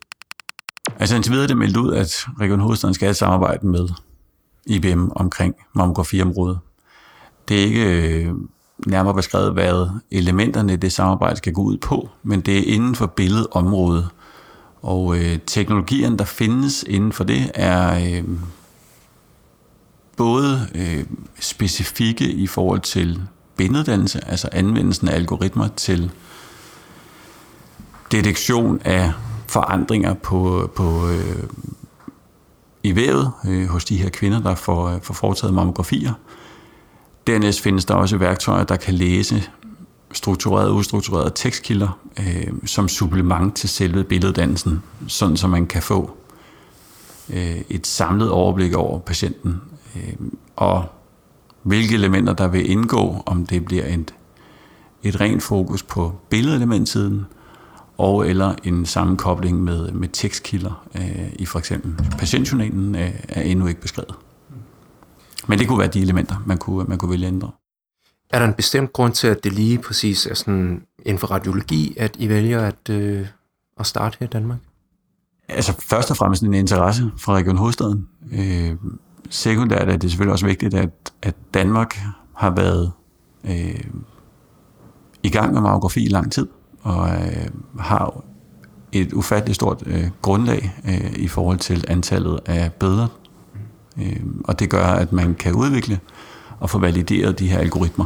Altså 0.99 1.15
indtil 1.15 1.31
videre 1.31 1.43
er 1.43 1.47
det 1.47 1.57
meldt 1.57 1.77
ud, 1.77 1.93
at 1.93 2.25
Region 2.39 2.59
Hovedstaden 2.59 2.93
skal 2.93 3.05
have 3.05 3.13
samarbejde 3.13 3.67
med 3.67 3.89
IBM 4.65 5.09
omkring 5.15 5.55
mammografiområdet. 5.73 6.59
Det 7.47 7.59
er 7.59 7.63
ikke 7.65 7.85
øh, 7.85 8.33
nærmere 8.87 9.13
beskrevet, 9.13 9.53
hvad 9.53 9.89
elementerne 10.11 10.73
i 10.73 10.75
det 10.75 10.91
samarbejde 10.91 11.35
skal 11.35 11.53
gå 11.53 11.61
ud 11.61 11.77
på, 11.77 12.09
men 12.23 12.41
det 12.41 12.57
er 12.57 12.73
inden 12.73 12.95
for 12.95 13.05
billedområdet. 13.05 14.09
Og 14.81 15.17
øh, 15.17 15.39
teknologierne, 15.47 16.17
der 16.17 16.25
findes 16.25 16.83
inden 16.87 17.11
for 17.11 17.23
det, 17.23 17.51
er 17.53 18.17
øh, 18.19 18.23
både 20.17 20.67
øh, 20.75 21.05
specifikke 21.39 22.31
i 22.31 22.47
forhold 22.47 22.79
til 22.79 23.21
billeddannelse, 23.61 24.27
altså 24.27 24.49
anvendelsen 24.51 25.07
af 25.07 25.15
algoritmer 25.15 25.67
til 25.67 26.11
detektion 28.11 28.81
af 28.85 29.11
forandringer 29.47 30.13
på, 30.13 30.71
på 30.75 31.09
øh, 31.09 31.43
i 32.83 32.95
vævet 32.95 33.31
øh, 33.47 33.67
hos 33.67 33.85
de 33.85 33.97
her 33.97 34.09
kvinder, 34.09 34.39
der 34.39 34.55
får, 34.55 34.89
øh, 34.89 35.01
får 35.01 35.13
foretaget 35.13 35.53
mammografier. 35.53 36.13
Dernæst 37.27 37.61
findes 37.61 37.85
der 37.85 37.93
også 37.93 38.17
værktøjer, 38.17 38.63
der 38.63 38.75
kan 38.75 38.93
læse 38.93 39.43
strukturerede 40.13 40.69
og 40.69 40.75
ustrukturerede 40.75 41.31
tekstkilder 41.35 41.99
øh, 42.19 42.47
som 42.65 42.87
supplement 42.87 43.55
til 43.55 43.69
selve 43.69 44.03
billeddannelsen, 44.03 44.83
sådan 45.07 45.37
så 45.37 45.47
man 45.47 45.67
kan 45.67 45.81
få 45.81 46.11
øh, 47.29 47.61
et 47.69 47.87
samlet 47.87 48.29
overblik 48.29 48.73
over 48.73 48.99
patienten. 48.99 49.61
Øh, 49.95 50.13
og 50.55 50.85
hvilke 51.63 51.95
elementer 51.95 52.33
der 52.33 52.47
vil 52.47 52.69
indgå, 52.69 53.23
om 53.25 53.45
det 53.45 53.65
bliver 53.65 53.85
et, 53.85 54.13
et 55.03 55.21
rent 55.21 55.43
fokus 55.43 55.83
på 55.83 56.15
billedelementsiden, 56.29 57.25
og 57.97 58.29
eller 58.29 58.55
en 58.63 58.85
sammenkobling 58.85 59.63
med, 59.63 59.91
med 59.91 60.09
tekstkilder 60.13 60.87
øh, 60.95 61.33
i 61.33 61.45
for 61.45 61.59
eksempel 61.59 62.09
patientjournalen 62.17 62.95
øh, 62.95 63.13
er 63.29 63.41
endnu 63.41 63.67
ikke 63.67 63.81
beskrevet. 63.81 64.15
Men 65.47 65.59
det 65.59 65.67
kunne 65.67 65.79
være 65.79 65.87
de 65.87 66.01
elementer, 66.01 66.43
man 66.45 66.57
kunne, 66.57 66.85
man 66.87 66.97
kunne 66.97 67.11
vælge 67.11 67.27
at 67.27 67.33
ændre. 67.33 67.51
Er 68.29 68.39
der 68.39 68.47
en 68.47 68.53
bestemt 68.53 68.93
grund 68.93 69.13
til, 69.13 69.27
at 69.27 69.43
det 69.43 69.53
lige 69.53 69.77
præcis 69.77 70.25
er 70.25 70.33
sådan 70.33 70.81
inden 71.05 71.19
for 71.19 71.27
radiologi, 71.27 71.93
at 71.97 72.15
I 72.19 72.29
vælger 72.29 72.61
at, 72.61 72.89
øh, 72.89 73.27
at 73.79 73.85
starte 73.85 74.17
her 74.19 74.27
i 74.27 74.29
Danmark? 74.29 74.59
Altså 75.47 75.73
først 75.79 76.11
og 76.11 76.17
fremmest 76.17 76.43
en 76.43 76.53
interesse 76.53 77.11
fra 77.17 77.33
Region 77.33 77.57
Hovedstaden. 77.57 78.07
Øh, 78.31 78.75
sekundært 79.31 79.89
er 79.89 79.97
det 79.97 80.11
selvfølgelig 80.11 80.33
også 80.33 80.45
vigtigt, 80.45 80.73
at, 80.73 80.89
at 81.21 81.35
Danmark 81.53 81.99
har 82.33 82.49
været 82.49 82.91
øh, 83.43 83.83
i 85.23 85.29
gang 85.29 85.53
med 85.53 85.61
mammografi 85.61 86.05
i 86.05 86.09
lang 86.09 86.31
tid, 86.31 86.47
og 86.81 87.09
øh, 87.09 87.47
har 87.79 88.23
et 88.91 89.13
ufatteligt 89.13 89.55
stort 89.55 89.83
øh, 89.85 90.07
grundlag 90.21 90.73
øh, 90.87 91.11
i 91.15 91.27
forhold 91.27 91.57
til 91.57 91.85
antallet 91.87 92.39
af 92.45 92.73
bøder. 92.73 93.07
Øh, 93.97 94.19
og 94.43 94.59
det 94.59 94.69
gør, 94.69 94.85
at 94.85 95.11
man 95.13 95.35
kan 95.35 95.53
udvikle 95.53 95.99
og 96.59 96.69
få 96.69 96.79
valideret 96.79 97.39
de 97.39 97.47
her 97.47 97.59
algoritmer. 97.59 98.05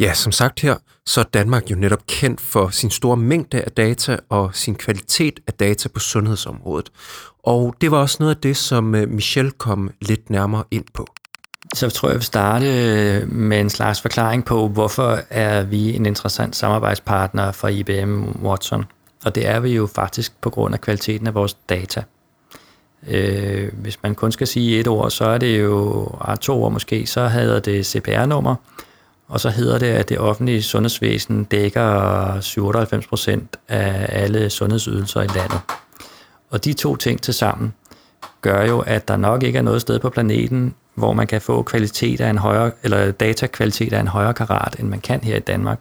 Ja, 0.00 0.14
som 0.14 0.32
sagt 0.32 0.60
her, 0.60 0.76
så 1.06 1.20
er 1.20 1.24
Danmark 1.24 1.70
jo 1.70 1.76
netop 1.76 2.06
kendt 2.06 2.40
for 2.40 2.68
sin 2.68 2.90
store 2.90 3.16
mængde 3.16 3.62
af 3.62 3.72
data 3.72 4.16
og 4.28 4.50
sin 4.54 4.74
kvalitet 4.74 5.40
af 5.46 5.52
data 5.52 5.88
på 5.88 6.00
sundhedsområdet. 6.00 6.92
Og 7.42 7.74
det 7.80 7.90
var 7.90 7.98
også 7.98 8.16
noget 8.20 8.34
af 8.34 8.40
det, 8.40 8.56
som 8.56 8.84
Michel 8.84 9.08
Michelle 9.08 9.50
kom 9.50 9.90
lidt 10.00 10.30
nærmere 10.30 10.64
ind 10.70 10.84
på. 10.94 11.06
Så 11.74 11.90
tror 11.90 12.08
jeg, 12.08 12.12
jeg 12.12 12.18
vil 12.18 12.24
starte 12.24 12.66
øh, 12.66 13.32
med 13.32 13.60
en 13.60 13.70
slags 13.70 14.00
forklaring 14.00 14.44
på, 14.44 14.68
hvorfor 14.68 15.18
er 15.30 15.62
vi 15.62 15.94
en 15.96 16.06
interessant 16.06 16.56
samarbejdspartner 16.56 17.52
for 17.52 17.68
IBM 17.68 18.24
Watson. 18.42 18.84
Og 19.24 19.34
det 19.34 19.46
er 19.46 19.60
vi 19.60 19.74
jo 19.74 19.86
faktisk 19.86 20.40
på 20.40 20.50
grund 20.50 20.74
af 20.74 20.80
kvaliteten 20.80 21.26
af 21.26 21.34
vores 21.34 21.54
data. 21.54 22.02
Øh, 23.08 23.72
hvis 23.72 24.02
man 24.02 24.14
kun 24.14 24.32
skal 24.32 24.46
sige 24.46 24.80
et 24.80 24.88
ord, 24.88 25.10
så 25.10 25.24
er 25.24 25.38
det 25.38 25.60
jo 25.60 26.08
ah, 26.20 26.38
to 26.38 26.62
ord 26.62 26.72
måske, 26.72 27.06
så 27.06 27.26
havde 27.26 27.60
det 27.60 27.86
CPR-nummer, 27.86 28.54
og 29.30 29.40
så 29.40 29.50
hedder 29.50 29.78
det, 29.78 29.86
at 29.86 30.08
det 30.08 30.18
offentlige 30.18 30.62
sundhedsvæsen 30.62 31.44
dækker 31.44 32.40
97 32.40 33.06
procent 33.06 33.56
af 33.68 34.06
alle 34.08 34.50
sundhedsydelser 34.50 35.20
i 35.20 35.26
landet. 35.26 35.60
Og 36.50 36.64
de 36.64 36.72
to 36.72 36.96
ting 36.96 37.22
til 37.22 37.34
sammen 37.34 37.74
gør 38.40 38.64
jo, 38.64 38.80
at 38.80 39.08
der 39.08 39.16
nok 39.16 39.42
ikke 39.42 39.58
er 39.58 39.62
noget 39.62 39.80
sted 39.80 39.98
på 39.98 40.10
planeten, 40.10 40.74
hvor 40.94 41.12
man 41.12 41.26
kan 41.26 41.40
få 41.40 41.62
kvalitet 41.62 42.20
af 42.20 42.30
en 42.30 42.38
højere, 42.38 42.70
eller 42.82 43.10
datakvalitet 43.10 43.92
af 43.92 44.00
en 44.00 44.08
højere 44.08 44.34
karat, 44.34 44.76
end 44.78 44.88
man 44.88 45.00
kan 45.00 45.20
her 45.22 45.36
i 45.36 45.40
Danmark. 45.40 45.80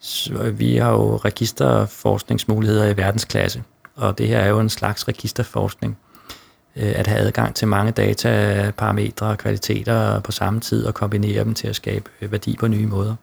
Så 0.00 0.50
vi 0.50 0.76
har 0.76 0.90
jo 0.90 1.16
registerforskningsmuligheder 1.16 2.86
i 2.86 2.96
verdensklasse, 2.96 3.62
og 3.96 4.18
det 4.18 4.28
her 4.28 4.38
er 4.38 4.48
jo 4.48 4.60
en 4.60 4.68
slags 4.68 5.08
registerforskning. 5.08 5.98
Øh, 6.76 6.92
at 6.96 7.06
have 7.06 7.20
adgang 7.20 7.54
til 7.54 7.68
mange 7.68 7.92
data, 7.92 8.72
parametre 8.76 9.26
og 9.26 9.38
kvaliteter 9.38 10.20
på 10.20 10.32
samme 10.32 10.60
tid 10.60 10.86
og 10.86 10.94
kombinere 10.94 11.44
dem 11.44 11.54
til 11.54 11.68
at 11.68 11.76
skabe 11.76 12.10
øh, 12.20 12.32
værdi 12.32 12.56
på 12.60 12.68
nye 12.68 12.86
måder. 12.86 13.14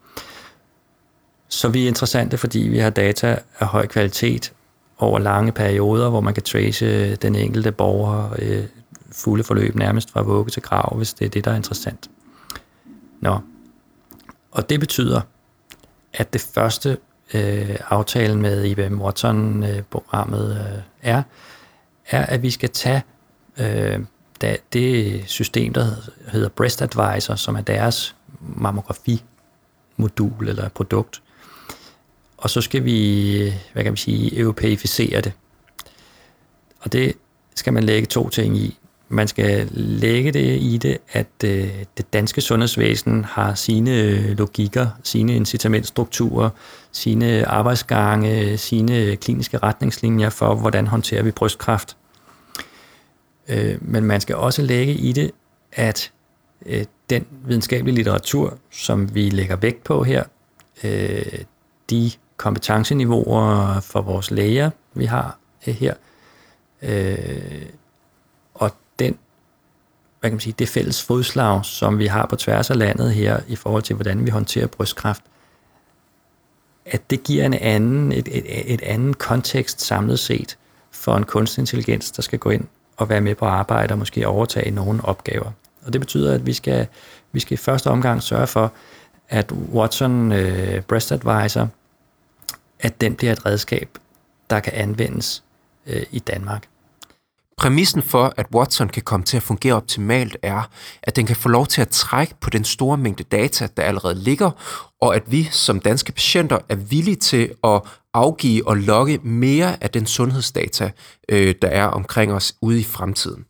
Så 1.50 1.70
vi 1.70 1.84
er 1.84 1.88
interessante, 1.88 2.38
fordi 2.38 2.60
vi 2.60 2.77
har 2.77 2.89
data 2.89 3.39
af 3.60 3.68
høj 3.68 3.88
kvalitet 3.88 4.54
over 4.98 5.20
lange 5.20 5.51
perioder, 5.51 6.10
hvor 6.10 6.22
man 6.22 6.34
kan 6.34 6.44
trace 6.44 6.86
øh, 6.86 7.16
den 7.22 7.36
enkelte 7.36 7.72
borger 7.72 8.36
øh, 8.39 8.63
fulde 9.12 9.44
forløb 9.44 9.75
nærmest 9.75 10.12
fra 10.12 10.22
vugge 10.22 10.51
til 10.51 10.62
grav, 10.62 10.98
hvis 10.98 11.13
det 11.13 11.25
er 11.25 11.30
det, 11.30 11.46
der 11.46 11.51
er 11.51 11.56
interessant. 11.56 12.10
Nå. 13.22 13.39
Og 14.51 14.70
det 14.70 14.80
betyder, 14.80 15.22
at 16.13 16.34
det 16.34 16.42
første 16.42 16.98
øh, 17.34 17.75
aftale 17.89 18.38
med 18.38 18.63
IBM 18.63 19.01
Watson-programmet 19.01 20.51
øh, 20.51 20.82
er, 21.01 21.24
er, 22.10 22.25
at 22.25 22.44
vi 22.44 22.50
skal 22.50 22.70
tage 22.70 23.04
øh, 23.59 23.99
det 24.73 25.23
system, 25.25 25.73
der 25.73 25.85
hedder 26.27 26.49
Breast 26.49 26.81
Advisor, 26.81 27.35
som 27.35 27.55
er 27.55 27.61
deres 27.61 28.15
mammografi-modul 28.39 30.49
eller 30.49 30.69
produkt, 30.69 31.21
og 32.37 32.49
så 32.49 32.61
skal 32.61 32.85
vi, 32.85 33.53
hvad 33.73 33.83
kan 33.83 33.91
man 33.91 33.97
sige, 33.97 34.39
europæificere 34.39 35.21
det. 35.21 35.33
Og 36.79 36.93
det 36.93 37.13
skal 37.55 37.73
man 37.73 37.83
lægge 37.83 38.05
to 38.05 38.29
ting 38.29 38.57
i. 38.57 38.77
Man 39.09 39.27
skal 39.27 39.67
lægge 39.71 40.31
det 40.31 40.61
i 40.61 40.77
det, 40.77 40.97
at 41.11 41.27
øh, 41.43 41.69
det 41.97 42.13
danske 42.13 42.41
sundhedsvæsen 42.41 43.23
har 43.23 43.55
sine 43.55 44.01
øh, 44.01 44.37
logikker, 44.37 44.87
sine 45.03 45.35
incitamentstrukturer, 45.35 46.49
sine 46.91 47.47
arbejdsgange, 47.47 48.57
sine 48.57 49.15
kliniske 49.15 49.57
retningslinjer 49.57 50.29
for, 50.29 50.55
hvordan 50.55 50.87
håndterer 50.87 51.23
vi 51.23 51.31
brystkræft. 51.31 51.97
Øh, 53.48 53.77
men 53.82 54.04
man 54.04 54.22
skal 54.22 54.36
også 54.36 54.62
lægge 54.62 54.94
i 54.94 55.12
det, 55.12 55.32
at 55.72 56.12
øh, 56.66 56.86
den 57.10 57.25
videnskabelige 57.46 57.96
litteratur, 57.96 58.58
som 58.72 59.16
vi 59.16 59.30
lægger 59.30 59.56
vægt 59.56 59.84
på 59.84 60.04
her, 60.04 60.24
øh, 60.84 61.44
de 61.89 62.12
kompetenceniveauer 62.38 63.80
for 63.80 64.01
vores 64.01 64.32
læger, 64.32 64.70
vi 64.94 65.06
har 65.06 65.38
øh, 65.68 65.74
her, 65.74 65.94
øh, 66.82 67.66
og 68.54 68.72
den, 69.00 69.18
hvad 70.20 70.30
kan 70.30 70.36
man 70.36 70.39
sige, 70.39 70.56
det 70.60 70.70
fælles 70.70 71.04
fodslag, 71.04 71.66
som 71.66 72.00
vi 72.00 72.06
har 72.06 72.25
på 72.25 72.36
tværs 72.36 72.70
af 72.70 72.77
landet 72.77 73.13
her, 73.13 73.39
i 73.48 73.56
forhold 73.56 73.84
til, 73.84 73.96
hvordan 73.96 74.25
vi 74.25 74.30
håndterer 74.30 74.68
brystkræft, 74.68 75.22
at 76.86 77.10
det 77.10 77.24
giver 77.24 77.46
en 77.46 77.54
anden, 77.54 78.12
et, 78.12 78.27
et, 78.32 78.74
et 78.74 78.82
anden 78.82 79.13
kontekst 79.13 79.82
samlet 79.82 80.20
set 80.20 80.58
for 80.92 81.16
en 81.16 81.24
kunstig 81.24 81.62
intelligens, 81.62 82.12
der 82.12 82.22
skal 82.22 82.39
gå 82.39 82.50
ind 82.50 82.68
og 82.98 83.10
være 83.10 83.22
med 83.22 83.36
på 83.36 83.46
arbejde 83.46 83.92
og 83.92 83.98
måske 83.98 84.27
overtage 84.27 84.72
nogle 84.72 85.06
opgaver. 85.06 85.51
Og 85.86 85.94
det 85.94 86.01
betyder, 86.01 86.34
at 86.34 86.46
vi 86.46 86.54
skal, 86.54 86.88
vi 87.32 87.39
skal 87.39 87.54
i 87.54 87.58
første 87.58 87.88
omgang 87.88 88.24
sørge 88.24 88.48
for, 88.48 88.72
at 89.30 89.51
Watson 89.51 90.32
øh, 90.32 90.82
Breast 90.82 91.12
Advisor, 91.12 91.68
at 92.80 93.01
den 93.01 93.16
bliver 93.16 93.34
et 93.34 93.46
redskab, 93.46 93.98
der 94.50 94.60
kan 94.60 94.74
anvendes 94.75 95.44
øh, 95.88 96.04
i 96.12 96.20
Danmark. 96.20 96.68
Præmissen 97.58 98.01
for, 98.01 98.34
at 98.38 98.46
Watson 98.54 98.89
kan 98.89 99.04
komme 99.04 99.24
til 99.24 99.38
at 99.38 99.44
fungere 99.44 99.74
optimalt, 99.74 100.38
er, 100.42 100.70
at 101.04 101.16
den 101.16 101.25
kan 101.25 101.36
få 101.36 101.50
lov 101.50 101.68
til 101.68 101.82
at 101.82 101.89
trække 101.89 102.36
på 102.42 102.50
den 102.50 102.63
store 102.63 102.98
mængde 102.98 103.24
data, 103.24 103.68
der 103.77 103.84
allerede 103.84 104.16
ligger, 104.16 104.51
og 105.01 105.16
at 105.16 105.32
vi 105.32 105.44
som 105.44 105.80
danske 105.80 106.12
patienter 106.12 106.60
er 106.70 106.75
villige 106.75 107.16
til 107.16 107.54
at 107.63 107.82
afgive 108.17 108.67
og 108.67 108.77
logge 108.77 109.19
mere 109.24 109.83
af 109.83 109.89
den 109.89 110.05
sundhedsdata, 110.05 110.91
øh, 111.29 111.55
der 111.62 111.67
er 111.67 111.86
omkring 111.86 112.33
os 112.33 112.55
ude 112.62 112.79
i 112.79 112.83
fremtiden. 112.83 113.45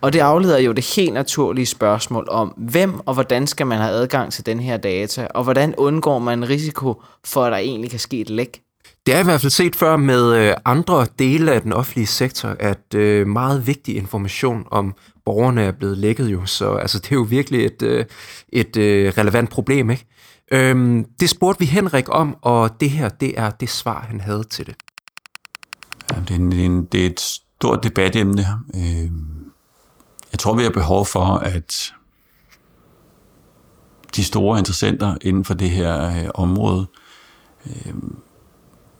Og 0.00 0.12
det 0.12 0.18
afleder 0.18 0.58
jo 0.58 0.72
det 0.72 0.94
helt 0.96 1.12
naturlige 1.12 1.66
spørgsmål 1.66 2.26
om, 2.30 2.48
hvem 2.48 3.00
og 3.06 3.14
hvordan 3.14 3.46
skal 3.46 3.66
man 3.66 3.78
have 3.78 3.90
adgang 3.90 4.32
til 4.32 4.46
den 4.46 4.60
her 4.60 4.76
data, 4.76 5.26
og 5.34 5.44
hvordan 5.44 5.74
undgår 5.74 6.18
man 6.18 6.38
en 6.38 6.48
risiko 6.48 7.02
for, 7.24 7.44
at 7.44 7.52
der 7.52 7.58
egentlig 7.58 7.90
kan 7.90 7.98
ske 7.98 8.20
et 8.20 8.30
læk? 8.30 8.60
Det 9.06 9.14
er 9.14 9.20
i 9.20 9.24
hvert 9.24 9.40
fald 9.40 9.50
set 9.50 9.76
før 9.76 9.96
med 9.96 10.36
øh, 10.36 10.54
andre 10.64 11.06
dele 11.18 11.52
af 11.52 11.62
den 11.62 11.72
offentlige 11.72 12.06
sektor, 12.06 12.56
at 12.60 12.94
øh, 12.94 13.26
meget 13.26 13.66
vigtig 13.66 13.96
information 13.96 14.66
om 14.70 14.94
borgerne 15.24 15.62
er 15.62 15.72
blevet 15.72 15.98
lækket 15.98 16.28
jo, 16.28 16.46
så 16.46 16.74
altså, 16.74 16.98
det 16.98 17.12
er 17.12 17.16
jo 17.16 17.26
virkelig 17.30 17.66
et, 17.66 17.82
øh, 17.82 18.04
et 18.52 18.72
relevant 19.18 19.50
problem, 19.50 19.90
ikke? 19.90 20.06
Øhm, 20.50 21.04
det 21.20 21.30
spurgte 21.30 21.60
vi 21.60 21.66
Henrik 21.66 22.04
om, 22.08 22.36
og 22.42 22.80
det 22.80 22.90
her, 22.90 23.08
det 23.08 23.38
er 23.38 23.50
det 23.50 23.70
svar, 23.70 24.06
han 24.08 24.20
havde 24.20 24.44
til 24.44 24.66
det. 24.66 24.74
Ja, 26.12 26.20
det, 26.20 26.30
er 26.30 26.64
en, 26.64 26.84
det 26.84 27.02
er 27.02 27.06
et 27.06 27.20
stort 27.20 27.84
debatemne. 27.84 28.46
Øh, 28.74 29.10
jeg 30.32 30.38
tror, 30.38 30.54
vi 30.54 30.62
har 30.62 30.70
behov 30.70 31.06
for, 31.06 31.24
at 31.24 31.94
de 34.16 34.24
store 34.24 34.58
interessenter 34.58 35.16
inden 35.22 35.44
for 35.44 35.54
det 35.54 35.70
her 35.70 36.08
øh, 36.08 36.30
område 36.34 36.86
øh, 37.66 37.94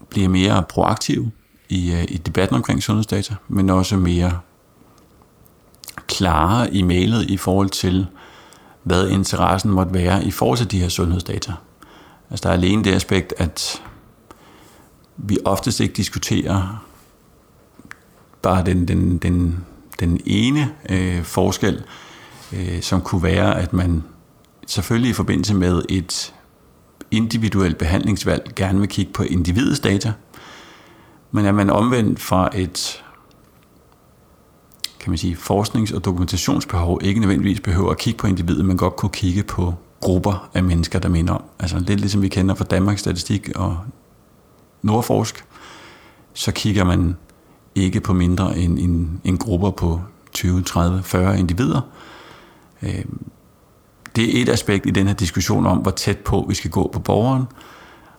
bliver 0.09 0.29
mere 0.29 0.65
proaktive 0.69 1.31
i, 1.69 1.93
øh, 1.93 2.05
i 2.09 2.17
debatten 2.17 2.57
omkring 2.57 2.83
sundhedsdata, 2.83 3.35
men 3.49 3.71
også 3.71 3.97
mere 3.97 4.41
klare 6.07 6.75
i 6.75 6.83
mailet 6.83 7.31
i 7.31 7.37
forhold 7.37 7.71
til, 7.71 8.07
hvad 8.85 9.09
interessen 9.09 9.71
måtte 9.71 9.95
være 9.95 10.25
i 10.25 10.31
forhold 10.31 10.59
til 10.59 10.71
de 10.71 10.81
her 10.81 10.89
sundhedsdata. 10.89 11.53
Altså 12.31 12.43
der 12.43 12.49
er 12.49 12.55
alene 12.55 12.85
det 12.85 12.95
aspekt, 12.95 13.35
at 13.37 13.83
vi 15.17 15.39
oftest 15.45 15.81
ikke 15.81 15.95
diskuterer 15.95 16.85
bare 18.43 18.65
den, 18.65 18.89
den, 18.89 19.19
den, 19.19 19.65
den 20.01 20.21
ene 20.27 20.71
øh, 20.89 21.25
forskel, 21.25 21.83
øh, 22.53 22.83
som 22.83 23.01
kunne 23.01 23.23
være, 23.23 23.61
at 23.61 23.73
man 23.73 24.05
selvfølgelig 24.67 25.11
i 25.11 25.15
forbindelse 25.15 25.55
med 25.55 25.83
et 25.89 26.35
individuelt 27.11 27.79
behandlingsvalg 27.79 28.53
gerne 28.57 28.79
vil 28.79 28.89
kigge 28.89 29.13
på 29.13 29.23
individets 29.23 29.81
data, 29.81 30.13
men 31.31 31.47
at 31.47 31.55
man 31.55 31.71
omvendt 31.71 32.21
fra 32.21 32.51
et 32.55 33.04
kan 35.05 35.11
man 35.11 35.19
sige, 35.19 35.37
forsknings- 35.37 35.95
og 35.95 36.05
dokumentationsbehov 36.05 37.01
ikke 37.03 37.21
nødvendigvis 37.21 37.61
behøver 37.61 37.91
at 37.91 37.99
kigge 37.99 38.19
på 38.19 38.27
individet, 38.27 38.65
men 38.65 38.77
godt 38.77 38.97
kunne 38.97 39.11
kigge 39.11 39.43
på 39.43 39.75
grupper 40.01 40.49
af 40.55 40.63
mennesker, 40.63 40.99
der 40.99 41.09
minder 41.09 41.35
om. 41.35 41.43
Altså 41.59 41.79
lidt 41.79 42.01
ligesom 42.01 42.23
vi 42.23 42.29
kender 42.29 42.55
fra 42.55 42.65
Danmarks 42.65 43.01
Statistik 43.01 43.51
og 43.55 43.79
Nordforsk, 44.83 45.45
så 46.33 46.53
kigger 46.53 46.85
man 46.85 47.17
ikke 47.75 48.01
på 48.01 48.13
mindre 48.13 48.59
end 48.59 48.79
en, 48.79 49.21
en 49.25 49.39
grupper 49.39 49.71
på 49.71 50.01
20, 50.33 50.63
30, 50.63 51.03
40 51.03 51.39
individer. 51.39 51.81
Øh, 52.83 53.05
det 54.17 54.39
er 54.39 54.43
et 54.43 54.49
aspekt 54.49 54.87
i 54.87 54.91
den 54.91 55.07
her 55.07 55.15
diskussion 55.15 55.67
om, 55.67 55.79
hvor 55.79 55.91
tæt 55.91 56.19
på 56.19 56.47
vi 56.49 56.55
skal 56.55 56.71
gå 56.71 56.91
på 56.93 56.99
borgeren, 56.99 57.45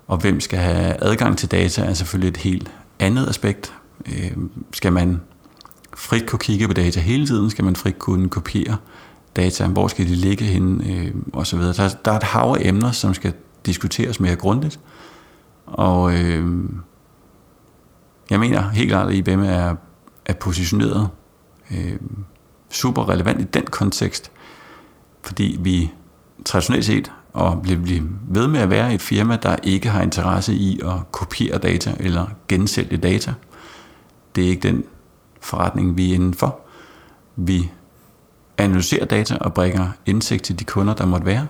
og 0.07 0.17
hvem 0.17 0.39
skal 0.39 0.59
have 0.59 1.03
adgang 1.03 1.37
til 1.37 1.51
data, 1.51 1.81
er 1.81 1.93
selvfølgelig 1.93 2.29
et 2.29 2.37
helt 2.37 2.71
andet 2.99 3.29
aspekt. 3.29 3.73
Øh, 4.05 4.31
skal 4.73 4.93
man 4.93 5.21
frit 5.95 6.25
kunne 6.27 6.39
kigge 6.39 6.67
på 6.67 6.73
data 6.73 6.99
hele 6.99 7.27
tiden? 7.27 7.49
Skal 7.49 7.65
man 7.65 7.75
frit 7.75 7.99
kunne 7.99 8.29
kopiere 8.29 8.77
data? 9.35 9.67
Hvor 9.67 9.87
skal 9.87 10.07
de 10.07 10.15
ligge 10.15 10.45
henne? 10.45 10.89
Øh, 10.89 11.11
og 11.33 11.47
så 11.47 11.57
videre. 11.57 11.73
Der, 11.73 11.95
der 12.05 12.11
er 12.11 12.17
et 12.17 12.23
hav 12.23 12.57
af 12.59 12.67
emner, 12.67 12.91
som 12.91 13.13
skal 13.13 13.33
diskuteres 13.65 14.19
mere 14.19 14.35
grundigt. 14.35 14.79
Og 15.65 16.13
øh, 16.13 16.63
jeg 18.29 18.39
mener 18.39 18.69
helt 18.69 18.89
klart, 18.89 19.07
at 19.09 19.15
IBM 19.15 19.39
er, 19.39 19.75
er 20.25 20.33
positioneret 20.33 21.09
øh, 21.71 21.95
super 22.69 23.09
relevant 23.09 23.41
i 23.41 23.43
den 23.43 23.63
kontekst, 23.63 24.31
fordi 25.21 25.57
vi 25.59 25.91
traditionelt 26.45 26.85
set 26.85 27.11
og 27.33 27.61
bliver 27.61 28.01
ved 28.27 28.47
med 28.47 28.59
at 28.59 28.69
være 28.69 28.93
et 28.93 29.01
firma, 29.01 29.37
der 29.43 29.55
ikke 29.63 29.89
har 29.89 30.01
interesse 30.01 30.53
i 30.53 30.79
at 30.83 31.11
kopiere 31.11 31.57
data 31.57 31.95
eller 31.99 32.27
gensælge 32.47 32.97
data. 32.97 33.33
Det 34.35 34.45
er 34.45 34.49
ikke 34.49 34.67
den 34.67 34.83
forretning, 35.45 35.97
vi 35.97 36.11
er 36.11 36.15
inden 36.15 36.33
for. 36.33 36.59
Vi 37.35 37.71
analyserer 38.57 39.05
data 39.05 39.37
og 39.41 39.53
bringer 39.53 39.89
indsigt 40.05 40.43
til 40.43 40.59
de 40.59 40.63
kunder, 40.63 40.93
der 40.93 41.05
måtte 41.05 41.25
være, 41.25 41.47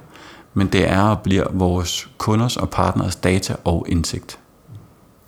men 0.54 0.68
det 0.68 0.90
er 0.90 1.02
og 1.02 1.20
bliver 1.20 1.46
vores 1.52 2.10
kunders 2.18 2.58
og 2.58 2.70
partners 2.70 3.16
data 3.16 3.56
og 3.64 3.86
indsigt. 3.90 4.40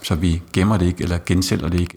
Så 0.03 0.15
vi 0.15 0.41
gemmer 0.53 0.77
det 0.77 0.85
ikke 0.85 1.03
eller 1.03 1.19
gensælger 1.25 1.69
det 1.69 1.79
ikke. 1.79 1.95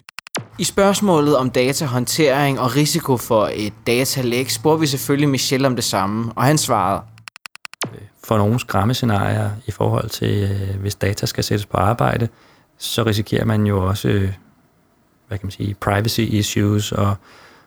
I 0.58 0.64
spørgsmålet 0.64 1.36
om 1.36 1.50
datahåndtering 1.50 2.60
og 2.60 2.76
risiko 2.76 3.16
for 3.16 3.50
et 3.54 3.72
datalæk 3.86 4.50
spurgte 4.50 4.80
vi 4.80 4.86
selvfølgelig 4.86 5.28
Michel 5.28 5.64
om 5.66 5.74
det 5.74 5.84
samme, 5.84 6.32
og 6.36 6.42
han 6.42 6.58
svarede. 6.58 7.02
For 8.24 8.38
nogle 8.38 8.60
skræmmescenarier 8.60 9.50
i 9.66 9.70
forhold 9.70 10.08
til, 10.08 10.50
øh, 10.50 10.80
hvis 10.80 10.94
data 10.94 11.26
skal 11.26 11.44
sættes 11.44 11.66
på 11.66 11.76
arbejde, 11.76 12.28
så 12.78 13.02
risikerer 13.02 13.44
man 13.44 13.66
jo 13.66 13.86
også, 13.88 14.08
øh, 14.08 14.32
hvad 15.30 15.38
kan 15.38 15.46
man 15.46 15.50
sige, 15.50 15.74
privacy 15.74 16.20
issues 16.20 16.92
og, 16.92 17.16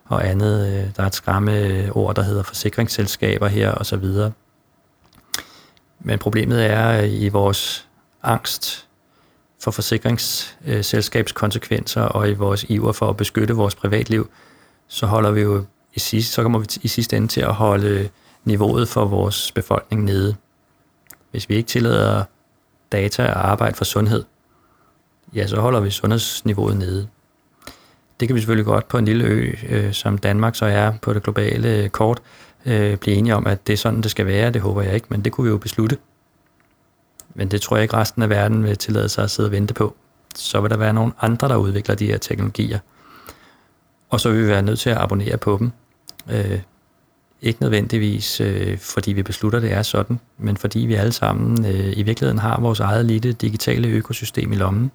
og 0.06 0.28
andet. 0.28 0.68
Øh, 0.68 0.74
der 0.96 1.04
er 1.04 1.08
et 1.08 1.16
skræmme 1.16 1.60
øh, 1.60 1.90
ord, 1.92 2.16
der 2.16 2.22
hedder 2.22 2.44
forsikringsselskaber 2.44 3.48
her 3.48 3.72
og 3.72 3.86
så 3.86 3.98
videre. 3.98 4.32
Men 6.00 6.20
problemet 6.20 6.66
er 6.66 7.02
øh, 7.02 7.14
i 7.14 7.30
vores 7.30 7.88
angst 8.24 8.88
for 9.60 9.72
forsikringsselskabskonsekvenser 9.72 12.02
og 12.02 12.30
i 12.30 12.34
vores 12.34 12.64
iver 12.64 12.92
for 12.92 13.10
at 13.10 13.18
beskytte 13.18 13.54
vores 13.54 13.76
privatliv, 13.76 14.30
så 14.88 15.06
holder 15.06 15.32
vi 15.32 15.42
jo 15.42 15.66
i 15.94 16.00
sidste, 16.00 16.34
så 16.34 16.42
kommer 16.42 16.60
vi 16.60 16.66
i 16.82 16.88
sidste 16.88 17.18
ende 17.18 17.28
til 17.28 17.42
at 17.42 17.54
holde 17.54 18.10
niveauet 18.44 18.88
for 18.88 19.06
vores 19.06 19.52
befolkning 19.52 20.04
nede. 20.04 20.36
Hvis 21.32 21.50
vi 21.50 21.56
ikke 21.56 21.68
tillader 21.68 22.24
data 22.92 23.24
at 23.24 23.30
arbejde 23.30 23.76
for 23.76 23.86
sundhed, 23.86 24.24
ja, 25.36 25.48
så 25.48 25.62
holder 25.62 25.80
vi 25.80 25.90
sundhedsniveauet 25.90 26.78
nede. 26.78 27.08
Det 28.24 28.28
kan 28.28 28.36
vi 28.36 28.42
selvfølgelig 28.42 28.66
godt 28.66 28.88
på 28.88 28.98
en 28.98 29.06
lille 29.06 29.24
ø, 29.26 29.54
øh, 29.70 29.94
som 29.94 30.18
Danmark 30.18 30.56
så 30.56 30.66
er 30.66 30.92
på 31.02 31.14
det 31.14 31.24
globale 31.24 31.78
øh, 31.78 31.90
kort, 31.90 32.22
øh, 32.66 32.98
blive 32.98 33.16
enige 33.16 33.36
om, 33.36 33.48
at 33.48 33.68
det 33.68 33.74
er 33.74 33.78
sådan, 33.78 34.02
det 34.02 34.12
skal 34.12 34.26
være. 34.26 34.52
Det 34.52 34.62
håber 34.62 34.82
jeg 34.82 34.96
ikke, 34.96 35.08
men 35.10 35.22
det 35.22 35.32
kunne 35.32 35.46
vi 35.46 35.50
jo 35.50 35.58
beslutte. 35.58 35.98
Men 37.36 37.52
det 37.52 37.62
tror 37.62 37.76
jeg 37.76 37.84
ikke 37.84 37.98
resten 37.98 38.22
af 38.22 38.30
verden 38.30 38.64
vil 38.64 38.78
tillade 38.78 39.10
sig 39.10 39.24
at 39.24 39.32
sidde 39.32 39.48
og 39.48 39.52
vente 39.52 39.74
på. 39.74 39.96
Så 40.36 40.62
vil 40.62 40.70
der 40.70 40.78
være 40.78 40.94
nogle 40.94 41.14
andre, 41.22 41.48
der 41.48 41.56
udvikler 41.56 41.96
de 41.96 42.06
her 42.06 42.18
teknologier. 42.18 42.80
Og 44.10 44.20
så 44.20 44.30
vil 44.30 44.44
vi 44.44 44.48
være 44.48 44.62
nødt 44.62 44.80
til 44.80 44.90
at 44.90 44.98
abonnere 44.98 45.38
på 45.38 45.58
dem. 45.60 45.72
Øh, 46.32 46.60
ikke 47.42 47.62
nødvendigvis, 47.62 48.42
øh, 48.42 48.78
fordi 48.78 49.14
vi 49.14 49.24
beslutter, 49.24 49.60
det 49.60 49.74
er 49.74 49.82
sådan, 49.82 50.20
men 50.38 50.58
fordi 50.58 50.80
vi 50.80 50.94
alle 50.94 51.12
sammen 51.12 51.66
øh, 51.66 51.98
i 51.98 52.04
virkeligheden 52.04 52.40
har 52.40 52.60
vores 52.60 52.80
eget 52.80 53.06
lille 53.06 53.34
digitale 53.34 53.88
økosystem 53.88 54.52
i 54.52 54.56
lommen. 54.56 54.92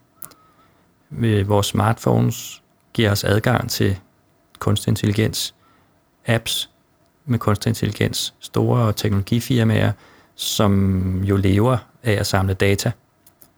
Med 1.10 1.44
vores 1.44 1.66
smartphones 1.66 2.62
giver 2.98 3.10
os 3.10 3.24
adgang 3.24 3.70
til 3.70 3.98
kunstig 4.58 4.90
intelligens, 4.90 5.54
apps 6.26 6.70
med 7.26 7.38
kunstig 7.38 7.70
intelligens, 7.70 8.34
store 8.40 8.92
teknologifirmaer, 8.92 9.92
som 10.34 11.22
jo 11.24 11.36
lever 11.36 11.78
af 12.02 12.12
at 12.12 12.26
samle 12.26 12.54
data 12.54 12.92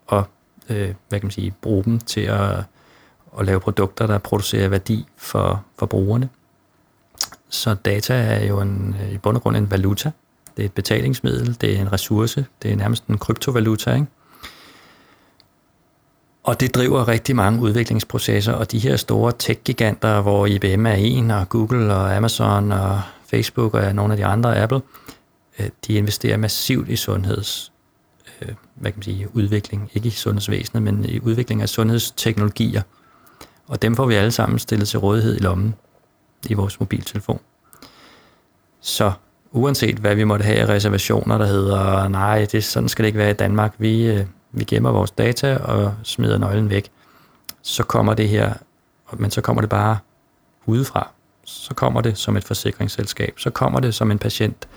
og 0.07 0.25
øh, 0.69 0.95
hvad 1.09 1.21
kan 1.21 1.27
man 1.27 1.31
sige, 1.31 1.55
bruge 1.63 1.85
dem 1.85 1.99
til 1.99 2.21
at, 2.21 2.65
at 3.39 3.47
lave 3.47 3.61
produkter, 3.61 4.07
der 4.07 4.19
producerer 4.19 4.69
værdi 4.69 5.07
for, 5.17 5.65
for 5.79 5.87
brugerne. 5.87 6.29
Så 7.49 7.75
data 7.75 8.15
er 8.15 8.47
jo 8.47 8.61
en, 8.61 8.97
i 9.13 9.19
bund 9.19 9.37
og 9.37 9.43
grund 9.43 9.57
en 9.57 9.71
valuta. 9.71 10.11
Det 10.57 10.63
er 10.63 10.67
et 10.67 10.73
betalingsmiddel, 10.73 11.57
det 11.61 11.77
er 11.77 11.81
en 11.81 11.93
ressource, 11.93 12.47
det 12.63 12.73
er 12.73 12.77
nærmest 12.77 13.07
en 13.07 13.19
kryptovaluta. 13.19 13.95
Ikke? 13.95 14.07
Og 16.51 16.61
det 16.61 16.75
driver 16.75 17.09
rigtig 17.09 17.37
mange 17.37 17.61
udviklingsprocesser, 17.61 18.53
og 18.53 18.73
de 18.73 18.79
her 18.79 18.97
store 18.97 19.33
tech-giganter, 19.39 20.21
hvor 20.21 20.47
IBM 20.47 20.87
er 20.87 20.93
en, 20.93 21.31
og 21.31 21.49
Google 21.49 21.95
og 21.95 22.17
Amazon 22.17 22.73
og 22.73 23.01
Facebook 23.27 23.75
og 23.75 23.95
nogle 23.95 24.13
af 24.13 24.17
de 24.17 24.25
andre, 24.25 24.63
Apple, 24.63 24.81
øh, 25.59 25.69
de 25.87 25.95
investerer 25.95 26.37
massivt 26.37 26.89
i 26.89 26.97
sundheds, 26.97 27.73
øh, 28.43 28.49
hvad 28.75 28.91
kan 28.93 28.99
man 28.99 29.03
sige, 29.03 29.37
udvikling, 29.37 29.91
ikke 29.95 30.07
i 30.07 30.11
sundhedsvæsenet, 30.11 30.83
men 30.83 31.05
i 31.05 31.21
udvikling 31.21 31.63
af 31.63 31.69
sundhedsteknologier. 31.69 32.83
Og 33.69 33.83
dem 33.83 33.97
får 33.97 34.07
vi 34.07 34.15
alle 34.15 34.33
sammen 34.33 34.59
stillet 34.59 34.89
til 34.89 34.99
rådighed 34.99 35.37
i 35.37 35.41
lommen 35.43 35.75
i 36.49 36.55
vores 36.55 36.81
mobiltelefon. 36.81 37.41
Så 38.81 39.13
uanset 39.53 39.97
hvad 39.97 40.15
vi 40.15 40.25
måtte 40.25 40.45
have 40.45 40.59
af 40.59 40.69
reservationer, 40.69 41.39
der 41.39 41.47
hedder, 41.47 42.09
nej, 42.09 42.47
det, 42.53 42.65
sådan 42.65 42.89
skal 42.89 43.03
det 43.03 43.07
ikke 43.07 43.19
være 43.19 43.31
i 43.31 43.35
Danmark, 43.35 43.75
vi, 43.79 44.07
øh, 44.07 44.27
vi 44.53 44.65
gemmer 44.65 44.91
vores 44.91 45.11
data 45.11 45.57
og 45.57 45.95
smider 46.03 46.39
nøglen 46.39 46.71
væk, 46.71 46.91
så 47.63 47.85
kommer 47.85 48.15
det 48.15 48.29
her, 48.29 48.55
men 49.13 49.31
så 49.31 49.41
kommer 49.41 49.61
det 49.61 49.71
bare 49.71 49.99
udefra. 50.67 51.11
Så 51.45 51.75
kommer 51.75 52.01
det 52.01 52.19
som 52.19 52.37
et 52.37 52.45
forsikringsselskab. 52.45 53.35
Så 53.39 53.51
kommer 53.51 53.81
det 53.81 53.95
som 53.95 54.11
en 54.11 54.19
patient, 54.19 54.69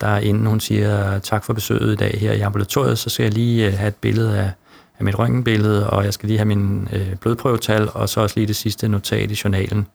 der 0.00 0.16
inden 0.16 0.46
hun 0.46 0.60
siger 0.60 1.18
tak 1.18 1.44
for 1.44 1.52
besøget 1.52 1.92
i 1.92 1.96
dag 1.96 2.18
her 2.20 2.32
i 2.32 2.40
ambulatoriet, 2.40 2.98
så 2.98 3.10
skal 3.10 3.24
jeg 3.24 3.32
lige 3.32 3.66
øh, 3.66 3.72
have 3.72 3.88
et 3.88 3.94
billede 3.94 4.38
af, 4.38 4.52
af 4.98 5.04
mit 5.04 5.18
røntgenbillede, 5.18 5.90
og 5.90 6.04
jeg 6.04 6.14
skal 6.14 6.26
lige 6.26 6.38
have 6.38 6.46
min 6.46 6.88
øh, 6.92 7.16
blodprøvetal, 7.16 7.88
og 7.94 8.08
så 8.08 8.20
også 8.20 8.36
lige 8.36 8.46
det 8.46 8.56
sidste 8.56 8.88
notat 8.88 9.30
i 9.30 9.40
journalen. 9.44 9.86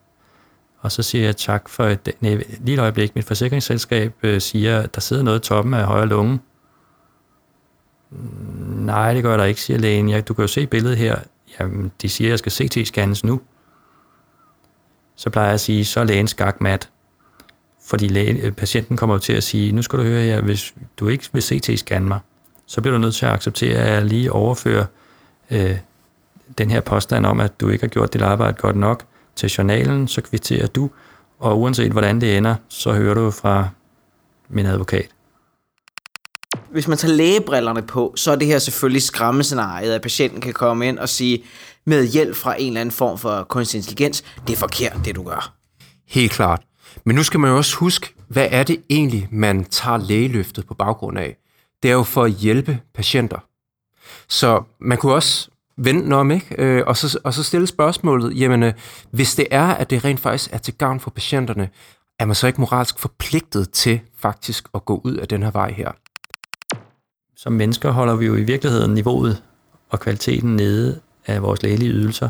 Og 0.80 0.92
så 0.92 1.04
siger 1.04 1.26
jeg 1.26 1.38
tak 1.38 1.70
for 1.70 1.86
et, 1.86 2.10
nej, 2.22 2.44
lige 2.60 2.74
et 2.74 2.80
øjeblik. 2.80 3.16
Mit 3.16 3.26
forsikringsselskab 3.26 4.14
øh, 4.24 4.42
siger, 4.42 4.86
der 4.86 5.02
sidder 5.02 5.24
noget 5.24 5.40
i 5.40 5.48
toppen 5.48 5.74
af 5.74 5.86
højre 5.86 6.06
lunge. 6.06 6.40
Nej, 8.86 9.14
det 9.14 9.24
gør 9.24 9.38
der 9.38 9.44
ikke, 9.44 9.62
siger 9.62 9.80
lægen. 9.80 10.10
Ja, 10.10 10.22
du 10.22 10.34
kan 10.34 10.44
jo 10.44 10.48
se 10.48 10.68
billedet 10.68 10.98
her. 10.98 11.16
Jamen, 11.60 11.92
de 12.02 12.10
siger, 12.10 12.28
at 12.28 12.32
jeg 12.32 12.40
skal 12.40 12.52
CT-scannes 12.52 13.24
nu. 13.24 13.42
Så 15.16 15.30
plejer 15.30 15.48
jeg 15.48 15.54
at 15.54 15.60
sige, 15.60 15.86
så 15.86 16.00
er 16.00 16.04
lægen 16.04 16.28
skakmat. 16.28 16.90
Fordi 17.86 18.08
lægen, 18.08 18.38
øh, 18.38 18.52
patienten 18.52 18.98
kommer 18.98 19.18
til 19.18 19.34
at 19.34 19.44
sige, 19.44 19.72
nu 19.72 19.82
skal 19.82 20.00
du 20.00 20.04
høre 20.04 20.22
her, 20.22 20.42
hvis 20.42 20.74
du 20.98 21.08
ikke 21.08 21.30
vil 21.34 21.42
CT-scanne 21.42 22.08
mig, 22.08 22.20
så 22.66 22.82
bliver 22.82 22.94
du 22.94 23.02
nødt 23.02 23.16
til 23.16 23.26
at 23.26 23.32
acceptere, 23.32 23.78
at 23.78 23.94
jeg 23.94 24.06
lige 24.06 24.32
overfører 24.32 24.86
øh, 25.52 25.78
den 26.58 26.72
her 26.72 26.82
påstand 26.82 27.26
om, 27.26 27.40
at 27.40 27.60
du 27.60 27.70
ikke 27.70 27.84
har 27.84 27.90
gjort 27.90 28.14
dit 28.14 28.22
arbejde 28.22 28.58
godt 28.62 28.76
nok 28.76 29.04
til 29.36 29.50
journalen, 29.50 30.08
så 30.08 30.22
kvitterer 30.22 30.68
du, 30.68 30.90
og 31.40 31.60
uanset 31.60 31.92
hvordan 31.92 32.22
det 32.22 32.38
ender, 32.38 32.56
så 32.70 32.94
hører 32.94 33.14
du 33.14 33.32
fra 33.32 33.70
min 34.50 34.66
advokat. 34.66 35.08
Hvis 36.74 36.88
man 36.88 36.98
tager 36.98 37.14
lægebrillerne 37.14 37.82
på, 37.82 38.14
så 38.16 38.32
er 38.32 38.36
det 38.36 38.48
her 38.48 38.60
selvfølgelig 38.60 39.02
skræmmescenariet, 39.02 39.94
at 39.94 40.02
patienten 40.02 40.42
kan 40.42 40.54
komme 40.54 40.88
ind 40.88 41.00
og 41.00 41.10
sige, 41.10 41.44
med 41.86 42.08
hjælp 42.08 42.36
fra 42.36 42.56
en 42.62 42.68
eller 42.68 42.82
anden 42.82 42.94
form 42.94 43.18
for 43.18 43.44
kunstig 43.44 43.78
intelligens, 43.78 44.24
det 44.48 44.54
er 44.54 44.58
forkert, 44.58 44.98
det 45.06 45.16
du 45.16 45.24
gør. 45.24 45.54
Helt 46.08 46.32
klart. 46.32 46.62
Men 47.06 47.16
nu 47.16 47.24
skal 47.24 47.40
man 47.40 47.50
jo 47.52 47.58
også 47.58 47.76
huske, 47.76 48.14
hvad 48.28 48.48
er 48.52 48.64
det 48.64 48.82
egentlig, 48.90 49.28
man 49.32 49.66
tager 49.66 49.98
lægeløftet 49.98 50.68
på 50.68 50.74
baggrund 50.74 51.18
af? 51.18 51.38
Det 51.84 51.92
er 51.92 51.96
jo 51.96 52.04
for 52.04 52.24
at 52.24 52.32
hjælpe 52.32 52.80
patienter. 52.96 53.38
Så 54.30 54.64
man 54.80 54.98
kunne 54.98 55.14
også 55.14 55.50
vende 55.78 56.16
om, 56.16 56.32
ikke? 56.32 56.56
Øh, 56.58 56.84
og, 56.88 56.98
så, 56.98 57.20
og 57.24 57.34
så 57.34 57.44
stille 57.44 57.68
spørgsmålet, 57.68 58.40
jamen, 58.40 58.64
øh, 58.64 58.74
hvis 59.12 59.36
det 59.36 59.48
er, 59.52 59.68
at 59.68 59.90
det 59.90 60.06
rent 60.06 60.20
faktisk 60.20 60.50
er 60.54 60.58
til 60.58 60.74
gavn 60.74 61.00
for 61.00 61.10
patienterne, 61.10 61.70
er 62.20 62.26
man 62.26 62.36
så 62.36 62.48
ikke 62.48 62.62
moralsk 62.62 63.00
forpligtet 63.00 63.72
til 63.72 64.00
faktisk 64.18 64.68
at 64.74 64.86
gå 64.86 65.02
ud 65.04 65.16
af 65.16 65.28
den 65.28 65.44
her 65.44 65.52
vej 65.52 65.72
her? 65.72 65.92
Som 67.44 67.54
mennesker 67.54 67.92
holder 67.92 68.16
vi 68.16 68.26
jo 68.26 68.36
i 68.36 68.42
virkeligheden 68.42 68.94
niveauet 68.94 69.44
og 69.90 70.00
kvaliteten 70.00 70.56
nede 70.56 71.00
af 71.28 71.42
vores 71.42 71.64
lægelige 71.64 71.92
ydelser 71.92 72.30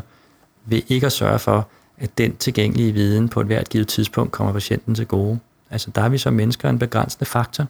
ved 0.64 0.82
ikke 0.88 1.06
at 1.06 1.12
sørge 1.12 1.38
for, 1.38 1.68
at 1.98 2.18
den 2.18 2.36
tilgængelige 2.36 2.92
viden 2.92 3.28
på 3.28 3.40
et 3.40 3.46
hvert 3.46 3.68
givet 3.68 3.88
tidspunkt 3.88 4.32
kommer 4.32 4.52
patienten 4.52 4.94
til 4.94 5.06
gode. 5.06 5.38
Altså 5.70 5.90
der 5.94 6.02
er 6.02 6.08
vi 6.08 6.18
som 6.18 6.32
mennesker 6.32 6.70
en 6.70 6.78
begrænsende 6.78 7.24
faktor, 7.24 7.66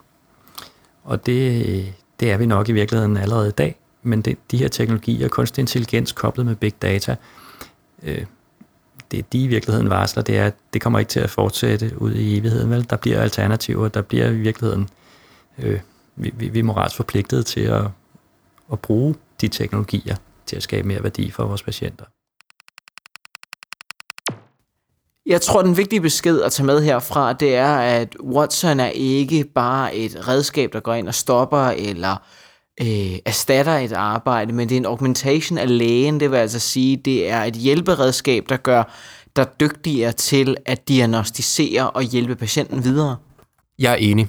og 1.04 1.26
det, 1.26 1.94
det 2.20 2.32
er 2.32 2.36
vi 2.36 2.46
nok 2.46 2.68
i 2.68 2.72
virkeligheden 2.72 3.16
allerede 3.16 3.48
i 3.48 3.52
dag 3.52 3.76
men 4.04 4.22
det, 4.22 4.38
de 4.50 4.56
her 4.56 4.68
teknologier, 4.68 5.28
kunstig 5.28 5.62
intelligens 5.62 6.12
koblet 6.12 6.46
med 6.46 6.56
big 6.56 6.82
data, 6.82 7.16
øh, 8.02 8.24
det 9.10 9.32
de 9.32 9.44
i 9.44 9.46
virkeligheden 9.46 9.90
varsler, 9.90 10.22
det 10.22 10.38
er, 10.38 10.46
at 10.46 10.54
det 10.72 10.82
kommer 10.82 10.98
ikke 10.98 11.08
til 11.08 11.20
at 11.20 11.30
fortsætte 11.30 12.02
ud 12.02 12.12
i 12.14 12.38
evigheden. 12.38 12.70
Vel? 12.70 12.90
Der 12.90 12.96
bliver 12.96 13.20
alternativer, 13.20 13.88
der 13.88 14.02
bliver 14.02 14.28
i 14.28 14.34
virkeligheden, 14.34 14.88
øh, 15.58 15.80
vi, 16.16 16.32
vi, 16.34 16.48
vi 16.48 16.58
er 16.58 16.62
moralsk 16.62 16.96
forpligtet 16.96 17.46
til 17.46 17.60
at, 17.60 17.84
at 18.72 18.80
bruge 18.80 19.14
de 19.40 19.48
teknologier 19.48 20.16
til 20.46 20.56
at 20.56 20.62
skabe 20.62 20.88
mere 20.88 21.02
værdi 21.02 21.30
for 21.30 21.44
vores 21.44 21.62
patienter. 21.62 22.04
Jeg 25.26 25.40
tror, 25.40 25.62
den 25.62 25.76
vigtige 25.76 26.00
besked 26.00 26.40
at 26.40 26.52
tage 26.52 26.66
med 26.66 26.82
herfra, 26.82 27.32
det 27.32 27.56
er, 27.56 27.76
at 27.76 28.16
Watson 28.22 28.80
er 28.80 28.88
ikke 28.88 29.44
bare 29.54 29.94
et 29.94 30.28
redskab, 30.28 30.72
der 30.72 30.80
går 30.80 30.94
ind 30.94 31.08
og 31.08 31.14
stopper 31.14 31.66
eller 31.66 32.16
øh, 32.80 33.18
erstatter 33.24 33.72
et 33.72 33.92
arbejde, 33.92 34.52
men 34.52 34.68
det 34.68 34.74
er 34.74 34.80
en 34.80 34.86
augmentation 34.86 35.58
af 35.58 35.78
lægen. 35.78 36.20
Det 36.20 36.30
vil 36.30 36.36
altså 36.36 36.58
sige, 36.58 36.96
det 36.96 37.30
er 37.30 37.42
et 37.42 37.54
hjælperedskab, 37.54 38.48
der 38.48 38.56
gør 38.56 38.82
dig 39.36 39.46
dygtigere 39.60 40.12
til 40.12 40.56
at 40.66 40.88
diagnostisere 40.88 41.90
og 41.90 42.02
hjælpe 42.02 42.36
patienten 42.36 42.84
videre. 42.84 43.16
Jeg 43.78 43.92
er 43.92 43.96
enig. 43.96 44.28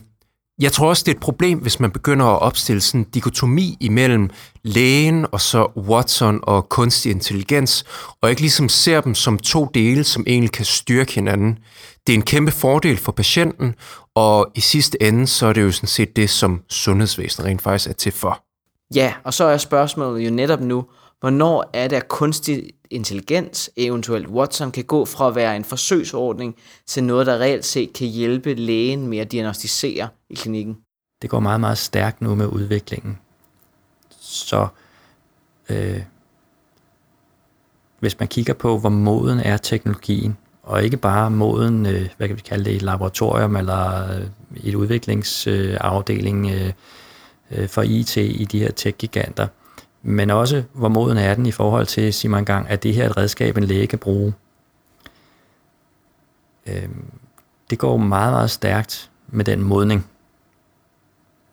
Jeg 0.59 0.71
tror 0.71 0.89
også, 0.89 1.03
det 1.05 1.11
er 1.11 1.15
et 1.15 1.21
problem, 1.21 1.59
hvis 1.59 1.79
man 1.79 1.91
begynder 1.91 2.25
at 2.25 2.41
opstille 2.41 2.81
sådan 2.81 3.01
en 3.01 3.07
dikotomi 3.13 3.77
imellem 3.79 4.29
lægen 4.63 5.25
og 5.31 5.41
så 5.41 5.67
Watson 5.77 6.39
og 6.43 6.69
kunstig 6.69 7.11
intelligens, 7.11 7.85
og 8.21 8.29
ikke 8.29 8.41
ligesom 8.41 8.69
ser 8.69 9.01
dem 9.01 9.15
som 9.15 9.39
to 9.39 9.65
dele, 9.73 10.03
som 10.03 10.23
egentlig 10.27 10.51
kan 10.51 10.65
styrke 10.65 11.13
hinanden. 11.13 11.57
Det 12.07 12.13
er 12.13 12.17
en 12.17 12.25
kæmpe 12.25 12.51
fordel 12.51 12.97
for 12.97 13.11
patienten, 13.11 13.75
og 14.15 14.51
i 14.55 14.59
sidste 14.59 15.03
ende, 15.03 15.27
så 15.27 15.45
er 15.45 15.53
det 15.53 15.61
jo 15.61 15.71
sådan 15.71 15.87
set 15.87 16.15
det, 16.15 16.29
som 16.29 16.61
sundhedsvæsenet 16.69 17.47
rent 17.47 17.61
faktisk 17.61 17.89
er 17.89 17.93
til 17.93 18.11
for. 18.11 18.43
Ja, 18.95 19.13
og 19.23 19.33
så 19.33 19.43
er 19.43 19.57
spørgsmålet 19.57 20.25
jo 20.25 20.31
netop 20.31 20.61
nu, 20.61 20.85
hvornår 21.25 21.69
er 21.73 21.88
det, 21.88 21.95
at 21.95 22.07
kunstig 22.07 22.69
intelligens, 22.89 23.69
eventuelt 23.77 24.27
Watson, 24.27 24.71
kan 24.71 24.83
gå 24.83 25.05
fra 25.05 25.27
at 25.27 25.35
være 25.35 25.55
en 25.55 25.63
forsøgsordning 25.63 26.55
til 26.88 27.03
noget, 27.03 27.27
der 27.27 27.39
reelt 27.39 27.65
set 27.65 27.93
kan 27.93 28.07
hjælpe 28.07 28.53
lægen 28.53 29.07
med 29.07 29.17
at 29.17 29.31
diagnostisere 29.31 30.07
i 30.29 30.35
klinikken? 30.35 30.77
Det 31.21 31.29
går 31.29 31.39
meget, 31.39 31.59
meget 31.59 31.77
stærkt 31.77 32.21
nu 32.21 32.35
med 32.35 32.47
udviklingen. 32.47 33.17
Så 34.19 34.67
øh, 35.69 36.01
hvis 37.99 38.19
man 38.19 38.27
kigger 38.27 38.53
på, 38.53 38.79
hvor 38.79 38.89
moden 38.89 39.39
er 39.39 39.57
teknologien, 39.57 40.38
og 40.63 40.83
ikke 40.83 40.97
bare 40.97 41.31
moden, 41.31 41.85
øh, 41.85 42.09
hvad 42.17 42.27
kan 42.27 42.38
vi 42.38 42.41
kalde 42.41 42.65
det, 42.65 42.71
i 42.71 42.75
et 42.75 42.81
laboratorium 42.81 43.55
eller 43.55 44.15
øh, 44.15 44.25
i 44.55 44.69
et 44.69 44.75
udviklingsafdeling 44.75 46.49
øh, 46.49 46.73
øh, 47.51 47.69
for 47.69 47.81
IT 47.81 48.17
i 48.17 48.47
de 48.51 48.59
her 48.59 48.71
tech-giganter, 48.71 49.47
men 50.07 50.29
også 50.29 50.63
hvor 50.73 50.87
moden 50.87 51.17
er 51.17 51.35
den 51.35 51.45
i 51.45 51.51
forhold 51.51 51.85
til, 51.85 52.13
siger 52.13 52.29
man 52.29 52.45
gang, 52.45 52.69
at 52.69 52.83
det 52.83 52.93
her 52.93 53.03
er 53.03 53.09
et 53.09 53.17
redskab, 53.17 53.57
en 53.57 53.63
læge 53.63 53.87
kan 53.87 53.99
bruge. 53.99 54.33
Øh, 56.65 56.89
det 57.69 57.79
går 57.79 57.97
meget, 57.97 58.33
meget 58.33 58.51
stærkt 58.51 59.11
med 59.27 59.45
den 59.45 59.61
modning. 59.61 60.07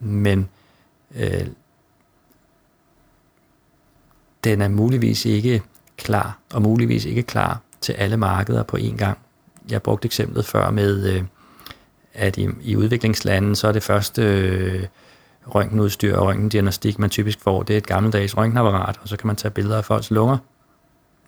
Men 0.00 0.48
øh, 1.14 1.46
den 4.44 4.60
er 4.60 4.68
muligvis 4.68 5.24
ikke 5.24 5.62
klar, 5.96 6.38
og 6.54 6.62
muligvis 6.62 7.04
ikke 7.04 7.22
klar 7.22 7.60
til 7.80 7.92
alle 7.92 8.16
markeder 8.16 8.62
på 8.62 8.76
én 8.76 8.96
gang. 8.96 9.18
Jeg 9.70 9.82
brugte 9.82 10.06
eksemplet 10.06 10.46
før 10.46 10.70
med, 10.70 11.12
øh, 11.12 11.24
at 12.14 12.38
i, 12.38 12.48
i 12.62 12.76
udviklingslande, 12.76 13.56
så 13.56 13.68
er 13.68 13.72
det 13.72 13.82
første 13.82 14.22
øh, 14.22 14.86
røntgenudstyr 15.46 16.16
og 16.16 16.26
røntgendiagnostik, 16.26 16.98
man 16.98 17.10
typisk 17.10 17.40
får, 17.40 17.62
det 17.62 17.74
er 17.74 17.78
et 17.78 17.86
gammeldags 17.86 18.36
røntgenapparat, 18.36 18.98
og 19.02 19.08
så 19.08 19.16
kan 19.16 19.26
man 19.26 19.36
tage 19.36 19.52
billeder 19.52 19.76
af 19.76 19.84
folks 19.84 20.10
lunger. 20.10 20.38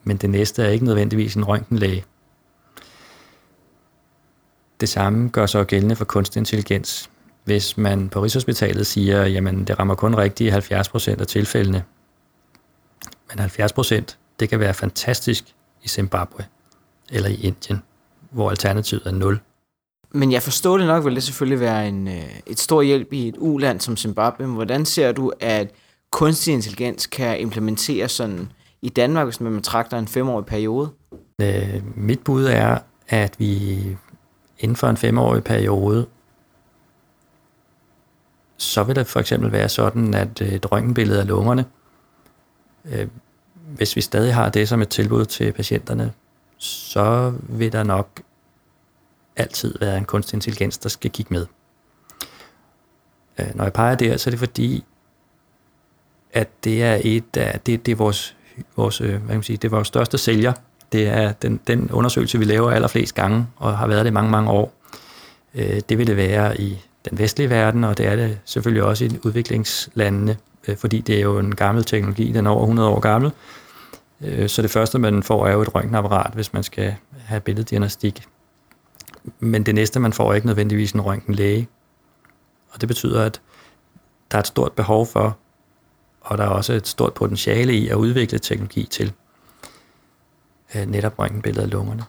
Men 0.05 0.17
det 0.17 0.31
næste 0.31 0.63
er 0.63 0.69
ikke 0.69 0.85
nødvendigvis 0.85 1.35
en 1.35 1.45
røntgenlæge. 1.45 2.05
Det 4.81 4.89
samme 4.89 5.29
gør 5.29 5.47
sig 5.47 5.67
gældende 5.67 5.97
for 5.97 6.05
kunstig 6.05 6.41
intelligens. 6.41 7.11
Hvis 7.45 7.77
man 7.77 8.09
på 8.09 8.23
Rigshospitalet 8.23 8.87
siger, 8.87 9.27
jamen 9.27 9.65
det 9.65 9.79
rammer 9.79 9.95
kun 9.95 10.17
rigtigt 10.17 10.55
i 10.55 10.75
70% 10.75 11.21
af 11.21 11.27
tilfældene, 11.27 11.85
men 13.29 13.45
70% 13.45 14.17
det 14.41 14.49
kan 14.49 14.61
være 14.61 14.75
fantastisk 14.75 15.45
i 15.83 15.89
Zimbabwe 15.89 16.45
eller 17.11 17.29
i 17.29 17.35
Indien, 17.35 17.83
hvor 18.31 18.51
alternativet 18.51 19.07
er 19.07 19.11
0. 19.11 19.41
Men 20.15 20.33
jeg 20.33 20.43
forstår 20.43 20.79
det 20.79 20.87
nok, 20.87 21.05
vil 21.05 21.15
det 21.15 21.23
selvfølgelig 21.23 21.61
være 21.61 21.89
en, 21.89 22.09
øh, 22.09 22.41
et 22.47 22.59
stor 22.59 22.83
hjælp 22.83 23.13
i 23.13 23.29
et 23.29 23.35
uland 23.39 23.81
som 23.81 23.97
Zimbabwe. 23.97 24.47
Men 24.47 24.55
hvordan 24.55 24.85
ser 24.85 25.13
du, 25.13 25.33
at 25.41 25.71
kunstig 26.11 26.55
intelligens 26.55 27.07
kan 27.07 27.41
implementeres 27.41 28.13
sådan 28.13 28.53
i 28.83 28.89
Danmark, 28.89 29.27
hvis 29.27 29.41
man 29.41 29.57
betragter 29.57 29.99
en 29.99 30.09
femårig 30.09 30.47
periode? 30.47 30.91
Øh, 31.41 31.83
mit 31.97 32.21
bud 32.21 32.45
er, 32.45 32.79
at 33.09 33.35
vi 33.39 33.79
inden 34.59 34.77
for 34.77 34.89
en 34.89 34.97
femårig 34.97 35.45
periode, 35.45 36.07
så 38.57 38.83
vil 38.83 38.97
det 38.97 39.07
for 39.07 39.21
eksempel 39.21 39.53
være 39.53 39.69
sådan, 39.69 40.15
at 40.15 40.41
øh, 40.41 40.49
et 40.49 40.73
røntgenbillede 40.73 41.21
af 41.21 41.27
lungerne, 41.27 41.65
øh, 42.85 43.09
hvis 43.77 43.97
vi 43.97 44.01
stadig 44.01 44.35
har 44.35 44.49
det 44.49 44.69
som 44.69 44.83
et 44.83 44.89
tilbud 44.89 45.25
til 45.25 45.53
patienterne, 45.53 46.13
så 46.59 47.33
vil 47.49 47.73
der 47.73 47.83
nok 47.83 48.21
altid 49.37 49.79
være 49.81 49.99
en 49.99 50.05
kunstig 50.05 50.37
intelligens, 50.37 50.79
der 50.79 50.89
skal 50.89 51.11
kigge 51.11 51.35
med. 51.35 51.47
Øh, 53.39 53.47
når 53.55 53.65
jeg 53.65 53.73
peger 53.73 53.95
der, 53.95 54.17
så 54.17 54.31
er 54.31 54.33
det 54.33 54.39
fordi, 54.39 54.85
at 56.33 56.49
det 56.65 56.83
er 56.83 57.01
et 57.05 57.37
af, 57.37 57.61
det, 57.61 57.87
det 57.87 57.93
er 57.93 57.97
vores, 57.97 58.37
vores, 58.77 59.01
øh, 59.01 59.09
hvad 59.09 59.19
kan 59.19 59.37
man 59.37 59.43
sige, 59.43 59.57
det 59.57 59.69
er 59.69 59.71
vores 59.71 59.89
største 59.89 60.19
sælger. 60.19 60.53
Det 60.93 61.09
er 61.09 61.33
den, 61.33 61.61
den 61.67 61.91
undersøgelse, 61.91 62.39
vi 62.39 62.45
laver 62.45 62.71
allerflest 62.71 63.15
gange, 63.15 63.47
og 63.57 63.79
har 63.79 63.87
været 63.87 64.05
det 64.05 64.13
mange, 64.13 64.31
mange 64.31 64.51
år. 64.51 64.73
Øh, 65.55 65.81
det 65.89 65.99
vil 65.99 66.07
det 66.07 66.17
være 66.17 66.61
i 66.61 66.79
den 67.11 67.19
vestlige 67.19 67.51
verden, 67.51 67.85
og 67.85 67.99
det 67.99 68.07
er 68.07 68.17
det 68.17 68.39
selvfølgelig 68.45 68.83
også 68.83 69.05
i 69.05 69.11
udviklingslandene, 69.25 70.37
øh, 70.69 70.77
fordi 70.77 71.01
det 71.01 71.17
er 71.17 71.21
jo 71.21 71.39
en 71.39 71.55
gammel 71.55 71.85
teknologi, 71.85 72.33
den 72.33 72.47
er 72.47 72.51
over 72.51 72.63
100 72.63 72.89
år 72.89 73.01
gammel. 73.01 73.33
Øh, 74.21 74.49
så 74.49 74.63
det 74.63 74.71
første, 74.71 74.99
man 74.99 75.23
får, 75.23 75.47
er 75.47 75.53
jo 75.53 75.63
et 75.63 75.75
røntgenapparat, 75.75 76.35
hvis 76.35 76.53
man 76.53 76.63
skal 76.63 76.95
have 77.25 77.41
billeddiagnostik 77.41 78.23
men 79.41 79.67
det 79.67 79.75
næste, 79.75 80.01
man 80.01 80.13
får, 80.13 80.31
er 80.31 80.35
ikke 80.35 80.47
nødvendigvis 80.47 80.93
en 80.93 81.01
røntgenlæge. 81.01 81.69
Og 82.71 82.81
det 82.81 82.89
betyder, 82.89 83.25
at 83.25 83.41
der 84.31 84.39
er 84.39 84.41
et 84.41 84.47
stort 84.47 84.73
behov 84.73 85.07
for, 85.07 85.39
og 86.21 86.39
der 86.39 86.45
er 86.45 86.49
også 86.49 86.73
et 86.73 86.89
stort 86.89 87.15
potentiale 87.15 87.75
i 87.75 87.89
at 87.89 87.95
udvikle 87.95 88.39
teknologi 88.39 88.87
til 88.91 89.13
øh, 90.75 90.87
netop 90.87 91.19
røntgenbilleder 91.19 91.63
af 91.63 91.71
lungerne. 91.71 92.05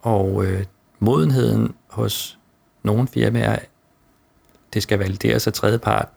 Og 0.00 0.44
øh, 0.44 0.64
modenheden 0.98 1.74
hos 1.86 2.38
nogle 2.82 3.08
firmaer, 3.08 3.58
det 4.74 4.82
skal 4.82 4.98
valideres 4.98 5.46
af 5.46 5.52
tredjepart, 5.52 6.08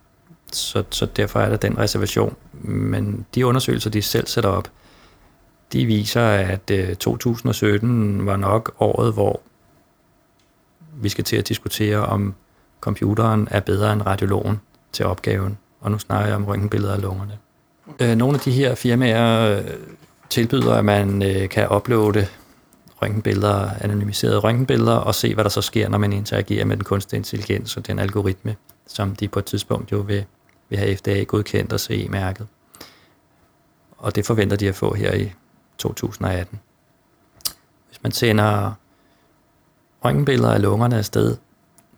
så, 0.52 0.84
så 0.90 1.06
derfor 1.06 1.40
er 1.40 1.48
der 1.48 1.56
den 1.56 1.78
reservation. 1.78 2.36
Men 2.62 3.26
de 3.34 3.46
undersøgelser, 3.46 3.90
de 3.90 4.02
selv 4.02 4.26
sætter 4.26 4.50
op, 4.50 4.70
de 5.72 5.86
viser, 5.86 6.22
at 6.22 6.70
øh, 6.70 6.96
2017 6.96 8.26
var 8.26 8.36
nok 8.36 8.74
året, 8.78 9.12
hvor 9.12 9.40
vi 11.02 11.08
skal 11.08 11.24
til 11.24 11.36
at 11.36 11.48
diskutere, 11.48 12.06
om 12.06 12.34
computeren 12.80 13.48
er 13.50 13.60
bedre 13.60 13.92
end 13.92 14.02
radiologen 14.06 14.60
til 14.92 15.06
opgaven. 15.06 15.58
Og 15.80 15.90
nu 15.90 15.98
snakker 15.98 16.26
jeg 16.26 16.36
om 16.36 16.44
røntgenbilleder 16.44 16.94
af 16.94 17.02
lungerne. 17.02 17.38
Øh, 18.00 18.16
nogle 18.16 18.34
af 18.34 18.40
de 18.40 18.50
her 18.50 18.74
firmaer 18.74 19.58
øh, 19.58 19.64
tilbyder, 20.30 20.74
at 20.74 20.84
man 20.84 21.22
øh, 21.22 21.48
kan 21.48 21.72
uploade 21.72 22.26
røntgenbilleder, 23.02 23.70
anonymiserede 23.80 24.38
røntgenbilleder, 24.38 24.96
og 24.96 25.14
se, 25.14 25.34
hvad 25.34 25.44
der 25.44 25.50
så 25.50 25.62
sker, 25.62 25.88
når 25.88 25.98
man 25.98 26.12
interagerer 26.12 26.64
med 26.64 26.76
den 26.76 26.84
kunstige 26.84 27.18
intelligens 27.18 27.76
og 27.76 27.86
den 27.86 27.98
algoritme, 27.98 28.56
som 28.86 29.16
de 29.16 29.28
på 29.28 29.38
et 29.38 29.44
tidspunkt 29.44 29.92
jo 29.92 29.98
vil, 29.98 30.24
vil 30.68 30.78
have 30.78 30.96
FDA 30.96 31.22
godkendt 31.22 31.72
og 31.72 31.80
CE-mærket. 31.80 32.46
Og 33.98 34.16
det 34.16 34.26
forventer 34.26 34.56
de 34.56 34.68
at 34.68 34.74
få 34.74 34.94
her 34.94 35.14
i 35.14 35.32
2018. 35.78 36.60
Hvis 37.88 38.02
man 38.02 38.12
sender 38.12 38.72
røntgenbilleder 40.04 40.52
af 40.52 40.62
lungerne 40.62 40.98
afsted 40.98 41.36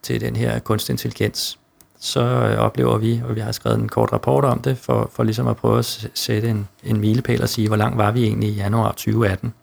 til 0.02 0.20
den 0.20 0.36
her 0.36 0.58
kunstig 0.58 0.92
intelligens, 0.92 1.58
så 1.98 2.20
øh, 2.20 2.58
oplever 2.58 2.98
vi, 2.98 3.22
og 3.28 3.34
vi 3.34 3.40
har 3.40 3.52
skrevet 3.52 3.78
en 3.78 3.88
kort 3.88 4.12
rapport 4.12 4.44
om 4.44 4.62
det, 4.62 4.78
for, 4.78 5.10
for 5.12 5.22
ligesom 5.22 5.46
at 5.46 5.56
prøve 5.56 5.78
at 5.78 6.10
sætte 6.14 6.48
en, 6.50 6.68
en 6.84 7.00
milepæl 7.00 7.42
og 7.42 7.48
sige, 7.48 7.68
hvor 7.68 7.76
langt 7.76 7.98
var 7.98 8.10
vi 8.10 8.24
egentlig 8.24 8.48
i 8.48 8.54
januar 8.54 8.88
2018. 8.88 9.54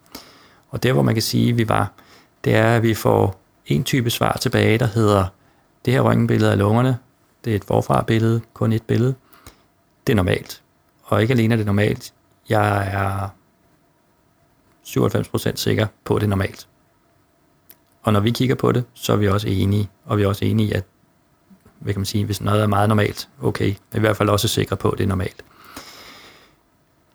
Og 0.70 0.84
der, 0.84 0.94
hvor 0.94 1.02
man 1.02 1.16
kan 1.16 1.22
sige, 1.22 1.50
at 1.50 1.58
vi 1.58 1.70
var, 1.70 1.92
det 2.44 2.56
er, 2.56 2.76
at 2.76 2.84
vi 2.84 2.94
får 2.94 3.40
en 3.66 3.84
type 3.84 4.10
svar 4.10 4.38
tilbage, 4.42 4.78
der 4.78 4.86
hedder, 4.86 5.26
det 5.86 5.94
her 5.94 6.02
røntgenbillede 6.02 6.52
af 6.52 6.58
lungerne, 6.58 6.98
det 7.46 7.52
er 7.52 7.56
et 7.56 7.64
forfra-billede, 7.64 8.42
kun 8.54 8.74
et 8.74 8.84
billede, 8.84 9.16
det 10.08 10.14
er 10.14 10.16
normalt. 10.16 10.62
Og 11.04 11.22
ikke 11.22 11.34
alene 11.34 11.54
er 11.54 11.58
det 11.58 11.66
normalt, 11.66 12.14
jeg 12.50 12.88
er 12.94 13.30
97% 14.86 15.56
sikker 15.56 15.88
på, 16.04 16.16
at 16.16 16.22
det 16.22 16.28
er 16.28 16.30
normalt. 16.30 16.68
Og 18.08 18.14
når 18.14 18.20
vi 18.20 18.32
kigger 18.32 18.56
på 18.56 18.72
det, 18.72 18.84
så 18.94 19.14
er 19.14 19.18
vi 19.18 19.28
også 19.28 19.48
enige, 19.48 19.90
og 20.06 20.18
vi 20.18 20.24
er 20.24 20.28
også 20.28 20.46
enige 20.46 20.70
i, 20.70 20.72
at 20.72 20.84
hvad 21.80 21.94
kan 21.94 22.00
man 22.00 22.06
sige, 22.06 22.26
hvis 22.26 22.42
noget 22.42 22.64
er 22.64 22.68
meget 22.68 22.90
normalt, 22.90 23.30
okay, 23.42 23.70
er 23.92 23.98
i 23.98 24.00
hvert 24.00 24.18
fald 24.18 24.30
også 24.30 24.48
sikre 24.48 24.78
på, 24.78 24.90
at 24.90 24.98
det 24.98 25.04
er 25.04 25.08
normalt. 25.08 25.44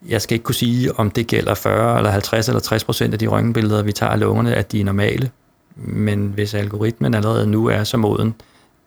Jeg 0.08 0.22
skal 0.22 0.34
ikke 0.34 0.44
kunne 0.44 0.54
sige, 0.54 0.98
om 0.98 1.10
det 1.10 1.26
gælder 1.26 1.54
40 1.54 1.96
eller 1.96 2.10
50 2.10 2.48
eller 2.48 2.60
60 2.60 2.84
procent 2.84 3.12
af 3.12 3.18
de 3.18 3.26
røntgenbilleder, 3.26 3.82
vi 3.82 3.92
tager 3.92 4.12
af 4.12 4.20
lungerne, 4.20 4.54
at 4.54 4.72
de 4.72 4.80
er 4.80 4.84
normale. 4.84 5.30
Men 5.76 6.26
hvis 6.26 6.54
algoritmen 6.54 7.14
allerede 7.14 7.46
nu 7.46 7.66
er 7.66 7.84
så 7.84 7.96
moden, 7.96 8.34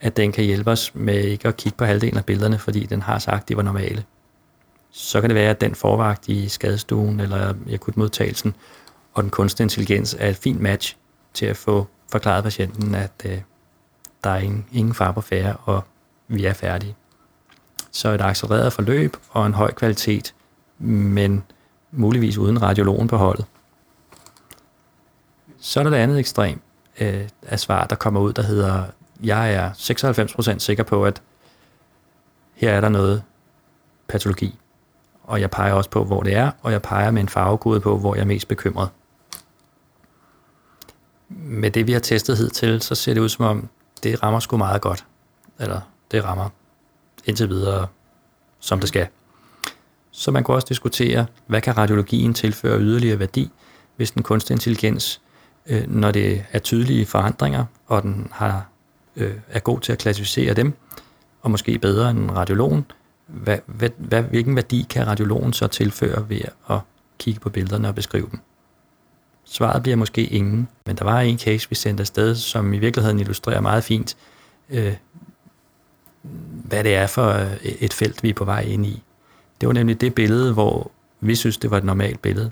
at 0.01 0.17
den 0.17 0.31
kan 0.31 0.43
hjælpe 0.43 0.71
os 0.71 0.91
med 0.95 1.23
ikke 1.23 1.47
at 1.47 1.57
kigge 1.57 1.77
på 1.77 1.85
halvdelen 1.85 2.17
af 2.17 2.25
billederne, 2.25 2.59
fordi 2.59 2.85
den 2.85 3.01
har 3.01 3.19
sagt, 3.19 3.41
at 3.41 3.49
de 3.49 3.57
var 3.57 3.63
normale, 3.63 4.03
så 4.91 5.21
kan 5.21 5.29
det 5.29 5.35
være, 5.35 5.49
at 5.49 5.61
den 5.61 5.75
forvagt 5.75 6.27
i 6.27 6.49
skadestuen 6.49 7.19
eller 7.19 7.53
i 7.67 7.73
akutmodtagelsen 7.73 8.55
og 9.13 9.23
den 9.23 9.31
kunstige 9.31 9.65
intelligens 9.65 10.15
er 10.19 10.29
et 10.29 10.35
fint 10.35 10.61
match 10.61 10.97
til 11.33 11.45
at 11.45 11.57
få 11.57 11.87
forklaret 12.11 12.43
patienten, 12.43 12.95
at 12.95 13.11
øh, 13.25 13.41
der 14.23 14.29
er 14.29 14.37
ingen, 14.37 14.65
ingen 14.71 14.93
far 14.93 15.11
på 15.11 15.21
færre, 15.21 15.55
og 15.65 15.83
vi 16.27 16.45
er 16.45 16.53
færdige. 16.53 16.95
Så 17.91 18.09
et 18.09 18.21
accelereret 18.21 18.73
forløb 18.73 19.17
og 19.29 19.45
en 19.45 19.53
høj 19.53 19.71
kvalitet, 19.71 20.35
men 20.77 21.43
muligvis 21.91 22.37
uden 22.37 22.61
radiologen 22.61 23.07
på 23.07 23.17
holdet. 23.17 23.45
Så 25.59 25.79
er 25.79 25.83
der 25.83 25.91
det 25.91 25.97
andet 25.97 26.19
ekstrem 26.19 26.61
øh, 26.99 27.29
af 27.41 27.59
svar, 27.59 27.85
der 27.85 27.95
kommer 27.95 28.19
ud, 28.19 28.33
der 28.33 28.41
hedder, 28.41 28.83
jeg 29.23 29.53
er 29.53 29.71
96% 29.71 30.59
sikker 30.59 30.83
på, 30.83 31.05
at 31.05 31.21
her 32.53 32.71
er 32.71 32.81
der 32.81 32.89
noget 32.89 33.23
patologi, 34.07 34.59
og 35.23 35.41
jeg 35.41 35.51
peger 35.51 35.73
også 35.73 35.89
på, 35.89 36.03
hvor 36.03 36.23
det 36.23 36.35
er, 36.35 36.51
og 36.61 36.71
jeg 36.71 36.81
peger 36.81 37.11
med 37.11 37.21
en 37.21 37.29
farvekode 37.29 37.79
på, 37.79 37.97
hvor 37.97 38.15
jeg 38.15 38.21
er 38.21 38.25
mest 38.25 38.47
bekymret 38.47 38.89
med 41.35 41.71
det, 41.71 41.87
vi 41.87 41.93
har 41.93 41.99
testet 41.99 42.37
hidtil, 42.37 42.81
så 42.81 42.95
ser 42.95 43.13
det 43.13 43.21
ud 43.21 43.29
som 43.29 43.45
om, 43.45 43.69
det 44.03 44.23
rammer 44.23 44.39
sgu 44.39 44.57
meget 44.57 44.81
godt. 44.81 45.05
Eller 45.59 45.81
det 46.11 46.23
rammer 46.23 46.49
indtil 47.25 47.49
videre, 47.49 47.87
som 48.59 48.79
det 48.79 48.89
skal. 48.89 49.07
Så 50.11 50.31
man 50.31 50.43
kunne 50.43 50.57
også 50.57 50.67
diskutere, 50.69 51.25
hvad 51.47 51.61
kan 51.61 51.77
radiologien 51.77 52.33
tilføre 52.33 52.79
yderligere 52.79 53.19
værdi, 53.19 53.51
hvis 53.95 54.11
den 54.11 54.23
kunstig 54.23 54.53
intelligens, 54.53 55.21
øh, 55.65 55.83
når 55.87 56.11
det 56.11 56.45
er 56.51 56.59
tydelige 56.59 57.05
forandringer, 57.05 57.65
og 57.87 58.03
den 58.03 58.27
har, 58.31 58.67
øh, 59.15 59.33
er 59.49 59.59
god 59.59 59.79
til 59.79 59.91
at 59.91 59.97
klassificere 59.97 60.53
dem, 60.53 60.73
og 61.41 61.51
måske 61.51 61.79
bedre 61.79 62.09
end 62.09 62.31
radiologen, 62.31 62.85
hvad, 63.27 63.57
hvad, 63.65 63.89
hvad, 63.97 64.23
hvilken 64.23 64.55
værdi 64.55 64.85
kan 64.89 65.07
radiologen 65.07 65.53
så 65.53 65.67
tilføre 65.67 66.29
ved 66.29 66.41
at 66.69 66.79
kigge 67.19 67.39
på 67.39 67.49
billederne 67.49 67.87
og 67.87 67.95
beskrive 67.95 68.27
dem? 68.31 68.39
Svaret 69.45 69.83
bliver 69.83 69.95
måske 69.95 70.25
ingen, 70.25 70.67
men 70.85 70.95
der 70.95 71.05
var 71.05 71.19
en 71.19 71.39
case, 71.39 71.69
vi 71.69 71.75
sendte 71.75 72.01
afsted, 72.01 72.35
som 72.35 72.73
i 72.73 72.77
virkeligheden 72.77 73.19
illustrerer 73.19 73.61
meget 73.61 73.83
fint, 73.83 74.17
øh, 74.69 74.95
hvad 76.65 76.83
det 76.83 76.95
er 76.95 77.07
for 77.07 77.29
øh, 77.29 77.65
et 77.65 77.93
felt, 77.93 78.23
vi 78.23 78.29
er 78.29 78.33
på 78.33 78.45
vej 78.45 78.61
ind 78.61 78.85
i. 78.85 79.03
Det 79.61 79.67
var 79.67 79.73
nemlig 79.73 80.01
det 80.01 80.15
billede, 80.15 80.53
hvor 80.53 80.91
vi 81.19 81.35
synes, 81.35 81.57
det 81.57 81.71
var 81.71 81.77
et 81.77 81.83
normalt 81.83 82.21
billede. 82.21 82.51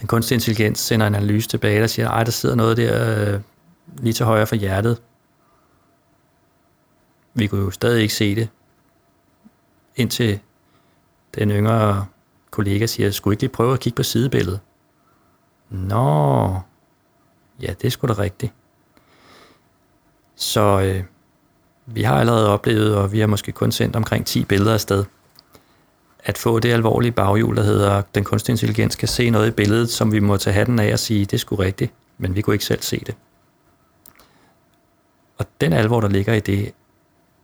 Den 0.00 0.08
kunstige 0.08 0.36
intelligens 0.36 0.78
sender 0.78 1.06
en 1.06 1.14
analyse 1.14 1.48
tilbage, 1.48 1.80
der 1.80 1.86
siger, 1.86 2.10
at 2.10 2.26
der 2.26 2.32
sidder 2.32 2.54
noget 2.54 2.76
der 2.76 3.34
øh, 3.34 3.40
lige 3.98 4.12
til 4.12 4.26
højre 4.26 4.46
for 4.46 4.56
hjertet. 4.56 5.02
Vi 7.34 7.46
kunne 7.46 7.64
jo 7.64 7.70
stadig 7.70 8.02
ikke 8.02 8.14
se 8.14 8.34
det, 8.34 8.48
indtil 9.96 10.40
den 11.34 11.50
yngre 11.50 12.06
kollega 12.50 12.86
siger, 12.86 13.10
skulle 13.10 13.34
ikke 13.34 13.42
lige 13.42 13.52
prøve 13.52 13.72
at 13.72 13.80
kigge 13.80 13.96
på 13.96 14.02
sidebilledet? 14.02 14.60
Nå, 15.72 16.60
ja, 17.62 17.66
det 17.66 17.84
er 17.84 17.90
sgu 17.90 18.06
da 18.06 18.12
rigtigt. 18.12 18.52
Så 20.36 20.80
øh, 20.80 21.04
vi 21.86 22.02
har 22.02 22.20
allerede 22.20 22.48
oplevet, 22.48 22.96
og 22.96 23.12
vi 23.12 23.20
har 23.20 23.26
måske 23.26 23.52
kun 23.52 23.72
sendt 23.72 23.96
omkring 23.96 24.26
10 24.26 24.44
billeder 24.44 24.74
afsted, 24.74 25.04
at 26.24 26.38
få 26.38 26.58
det 26.58 26.72
alvorlige 26.72 27.12
baghjul, 27.12 27.56
der 27.56 27.62
hedder, 27.62 27.90
at 27.90 28.14
den 28.14 28.24
kunstige 28.24 28.52
intelligens 28.52 28.96
kan 28.96 29.08
se 29.08 29.30
noget 29.30 29.48
i 29.48 29.50
billedet, 29.50 29.90
som 29.90 30.12
vi 30.12 30.20
må 30.20 30.36
tage 30.36 30.54
hatten 30.54 30.78
af 30.78 30.92
og 30.92 30.98
sige, 30.98 31.20
det 31.20 31.32
er 31.32 31.38
sgu 31.38 31.56
rigtigt, 31.56 31.92
men 32.18 32.34
vi 32.34 32.40
kunne 32.40 32.54
ikke 32.54 32.64
selv 32.64 32.82
se 32.82 33.02
det. 33.06 33.14
Og 35.38 35.46
den 35.60 35.72
alvor, 35.72 36.00
der 36.00 36.08
ligger 36.08 36.34
i 36.34 36.40
det, 36.40 36.72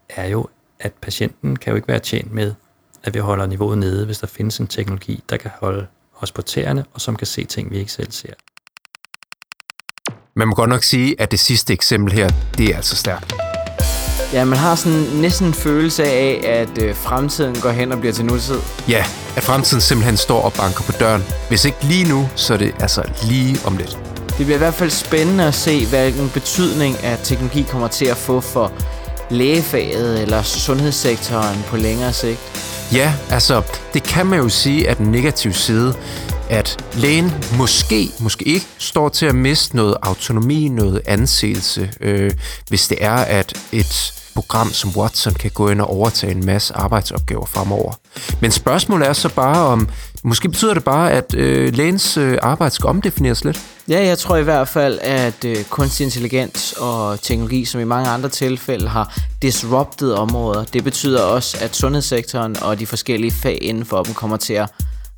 er 0.09 0.27
jo, 0.27 0.49
at 0.81 0.93
patienten 0.93 1.57
kan 1.57 1.71
jo 1.71 1.77
ikke 1.77 1.89
være 1.89 1.99
tjent 1.99 2.33
med, 2.33 2.55
at 3.05 3.15
vi 3.15 3.19
holder 3.19 3.47
niveauet 3.47 3.79
nede, 3.79 4.07
hvis 4.07 4.19
der 4.19 4.27
findes 4.27 4.59
en 4.59 4.67
teknologi, 4.67 5.25
der 5.31 5.37
kan 5.37 5.51
holde 5.61 5.87
os 6.21 6.33
på 6.33 6.43
tæerne, 6.43 6.85
og 6.95 7.01
som 7.01 7.17
kan 7.17 7.27
se 7.27 7.45
ting, 7.45 7.71
vi 7.71 7.79
ikke 7.79 7.93
selv 7.93 8.13
ser. 8.13 8.33
Man 10.37 10.49
må 10.49 10.55
godt 10.55 10.71
nok 10.71 10.83
sige, 10.83 11.21
at 11.21 11.31
det 11.31 11.41
sidste 11.41 11.73
eksempel 11.73 12.13
her, 12.13 12.29
det 12.59 12.67
er 12.71 12.77
altså 12.77 12.97
stærkt. 12.97 13.35
Ja, 14.33 14.45
man 14.45 14.59
har 14.59 14.75
sådan 14.75 14.99
næsten 14.99 15.47
en 15.47 15.55
følelse 15.55 16.05
af, 16.05 16.41
at 16.45 16.83
øh, 16.83 16.95
fremtiden 16.95 17.61
går 17.61 17.71
hen 17.71 17.93
og 17.93 17.99
bliver 17.99 18.13
til 18.13 18.25
nutid. 18.25 18.59
Ja, 18.89 19.05
at 19.37 19.43
fremtiden 19.43 19.81
simpelthen 19.81 20.17
står 20.17 20.43
og 20.43 20.53
banker 20.53 20.83
på 20.83 20.93
døren. 20.93 21.25
Hvis 21.49 21.65
ikke 21.65 21.79
lige 21.83 22.09
nu, 22.09 22.29
så 22.37 22.55
er 22.55 22.59
det 22.59 22.75
altså 22.81 23.03
lige 23.23 23.59
om 23.67 23.77
lidt. 23.77 23.99
Det 24.39 24.47
bliver 24.47 24.55
i 24.55 24.59
hvert 24.59 24.75
fald 24.75 24.91
spændende 24.91 25.45
at 25.45 25.55
se, 25.55 25.87
hvilken 25.87 26.31
betydning 26.31 27.05
at 27.05 27.21
teknologi 27.25 27.63
kommer 27.63 27.89
til 27.89 28.05
at 28.07 28.17
få 28.17 28.41
for 28.41 28.73
lægefaget 29.31 30.23
eller 30.23 30.43
sundhedssektoren 30.43 31.65
på 31.67 31.77
længere 31.77 32.13
sigt. 32.13 32.41
Ja, 32.93 33.15
altså, 33.31 33.63
det 33.95 34.03
kan 34.09 34.27
man 34.27 34.39
jo 34.39 34.49
sige 34.49 34.89
at 34.89 34.99
den 34.99 35.07
negative 35.07 35.53
side, 35.53 35.95
at 36.51 36.85
lægen 36.95 37.33
måske, 37.59 38.09
måske 38.21 38.45
ikke, 38.49 38.67
står 38.79 39.09
til 39.09 39.27
at 39.27 39.35
miste 39.35 39.77
noget 39.77 39.97
autonomi, 40.03 40.69
noget 40.69 41.01
anseelse, 41.07 41.91
øh, 42.01 42.33
hvis 42.69 42.89
det 42.89 42.99
er, 43.01 43.15
at 43.15 43.53
et 43.73 44.13
program 44.35 44.73
som 44.73 44.91
Watson 44.97 45.35
kan 45.35 45.51
gå 45.51 45.69
ind 45.69 45.81
og 45.81 45.91
overtage 45.91 46.33
en 46.33 46.47
masse 46.47 46.75
arbejdsopgaver 46.75 47.47
fremover. 47.47 47.93
Men 48.41 48.51
spørgsmålet 48.51 49.09
er 49.09 49.13
så 49.13 49.29
bare 49.29 49.67
om, 49.67 49.89
måske 50.25 50.49
betyder 50.49 50.75
det 50.75 50.85
bare, 50.85 51.13
at 51.13 51.35
øh, 51.35 51.75
lægens 51.75 52.17
øh, 52.17 52.39
arbejde 52.43 52.75
skal 52.75 52.89
omdefineres 52.89 53.45
lidt? 53.45 53.61
Ja, 53.89 54.07
jeg 54.07 54.19
tror 54.19 54.37
i 54.37 54.43
hvert 54.43 54.69
fald, 54.69 54.99
at 55.03 55.45
øh, 55.45 55.65
kunstig 55.65 56.05
intelligens 56.05 56.73
og 56.73 57.21
teknologi, 57.21 57.65
som 57.65 57.81
i 57.81 57.85
mange 57.85 58.11
andre 58.11 58.29
tilfælde 58.29 58.89
har 58.89 59.19
disrupted 59.43 60.13
områder, 60.13 60.65
det 60.65 60.85
betyder 60.85 61.23
også, 61.23 61.59
at 61.61 61.77
sundhedssektoren 61.77 62.63
og 62.63 62.79
de 62.79 62.87
forskellige 62.87 63.31
fag 63.31 63.59
inden 63.63 63.85
for 63.85 64.03
dem 64.03 64.15
kommer 64.15 64.37
til 64.37 64.55
at 64.55 64.71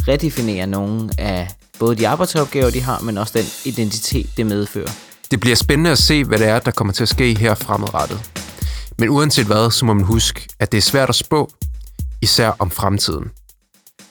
redefinere 0.08 0.66
nogle 0.66 1.10
af 1.18 1.48
både 1.78 1.96
de 1.96 2.08
arbejdsopgaver, 2.08 2.70
de 2.70 2.80
har, 2.80 3.00
men 3.00 3.18
også 3.18 3.32
den 3.36 3.72
identitet, 3.72 4.26
det 4.36 4.46
medfører. 4.46 4.90
Det 5.30 5.40
bliver 5.40 5.56
spændende 5.56 5.90
at 5.90 5.98
se, 5.98 6.24
hvad 6.24 6.38
det 6.38 6.48
er, 6.48 6.58
der 6.58 6.70
kommer 6.70 6.92
til 6.92 7.02
at 7.02 7.08
ske 7.08 7.38
her 7.38 7.54
fremadrettet. 7.54 8.20
Men 8.98 9.08
uanset 9.08 9.46
hvad, 9.46 9.70
så 9.70 9.84
må 9.84 9.94
man 9.94 10.04
huske, 10.04 10.48
at 10.58 10.72
det 10.72 10.78
er 10.78 10.82
svært 10.82 11.08
at 11.08 11.14
spå, 11.14 11.50
især 12.22 12.52
om 12.58 12.70
fremtiden. 12.70 13.30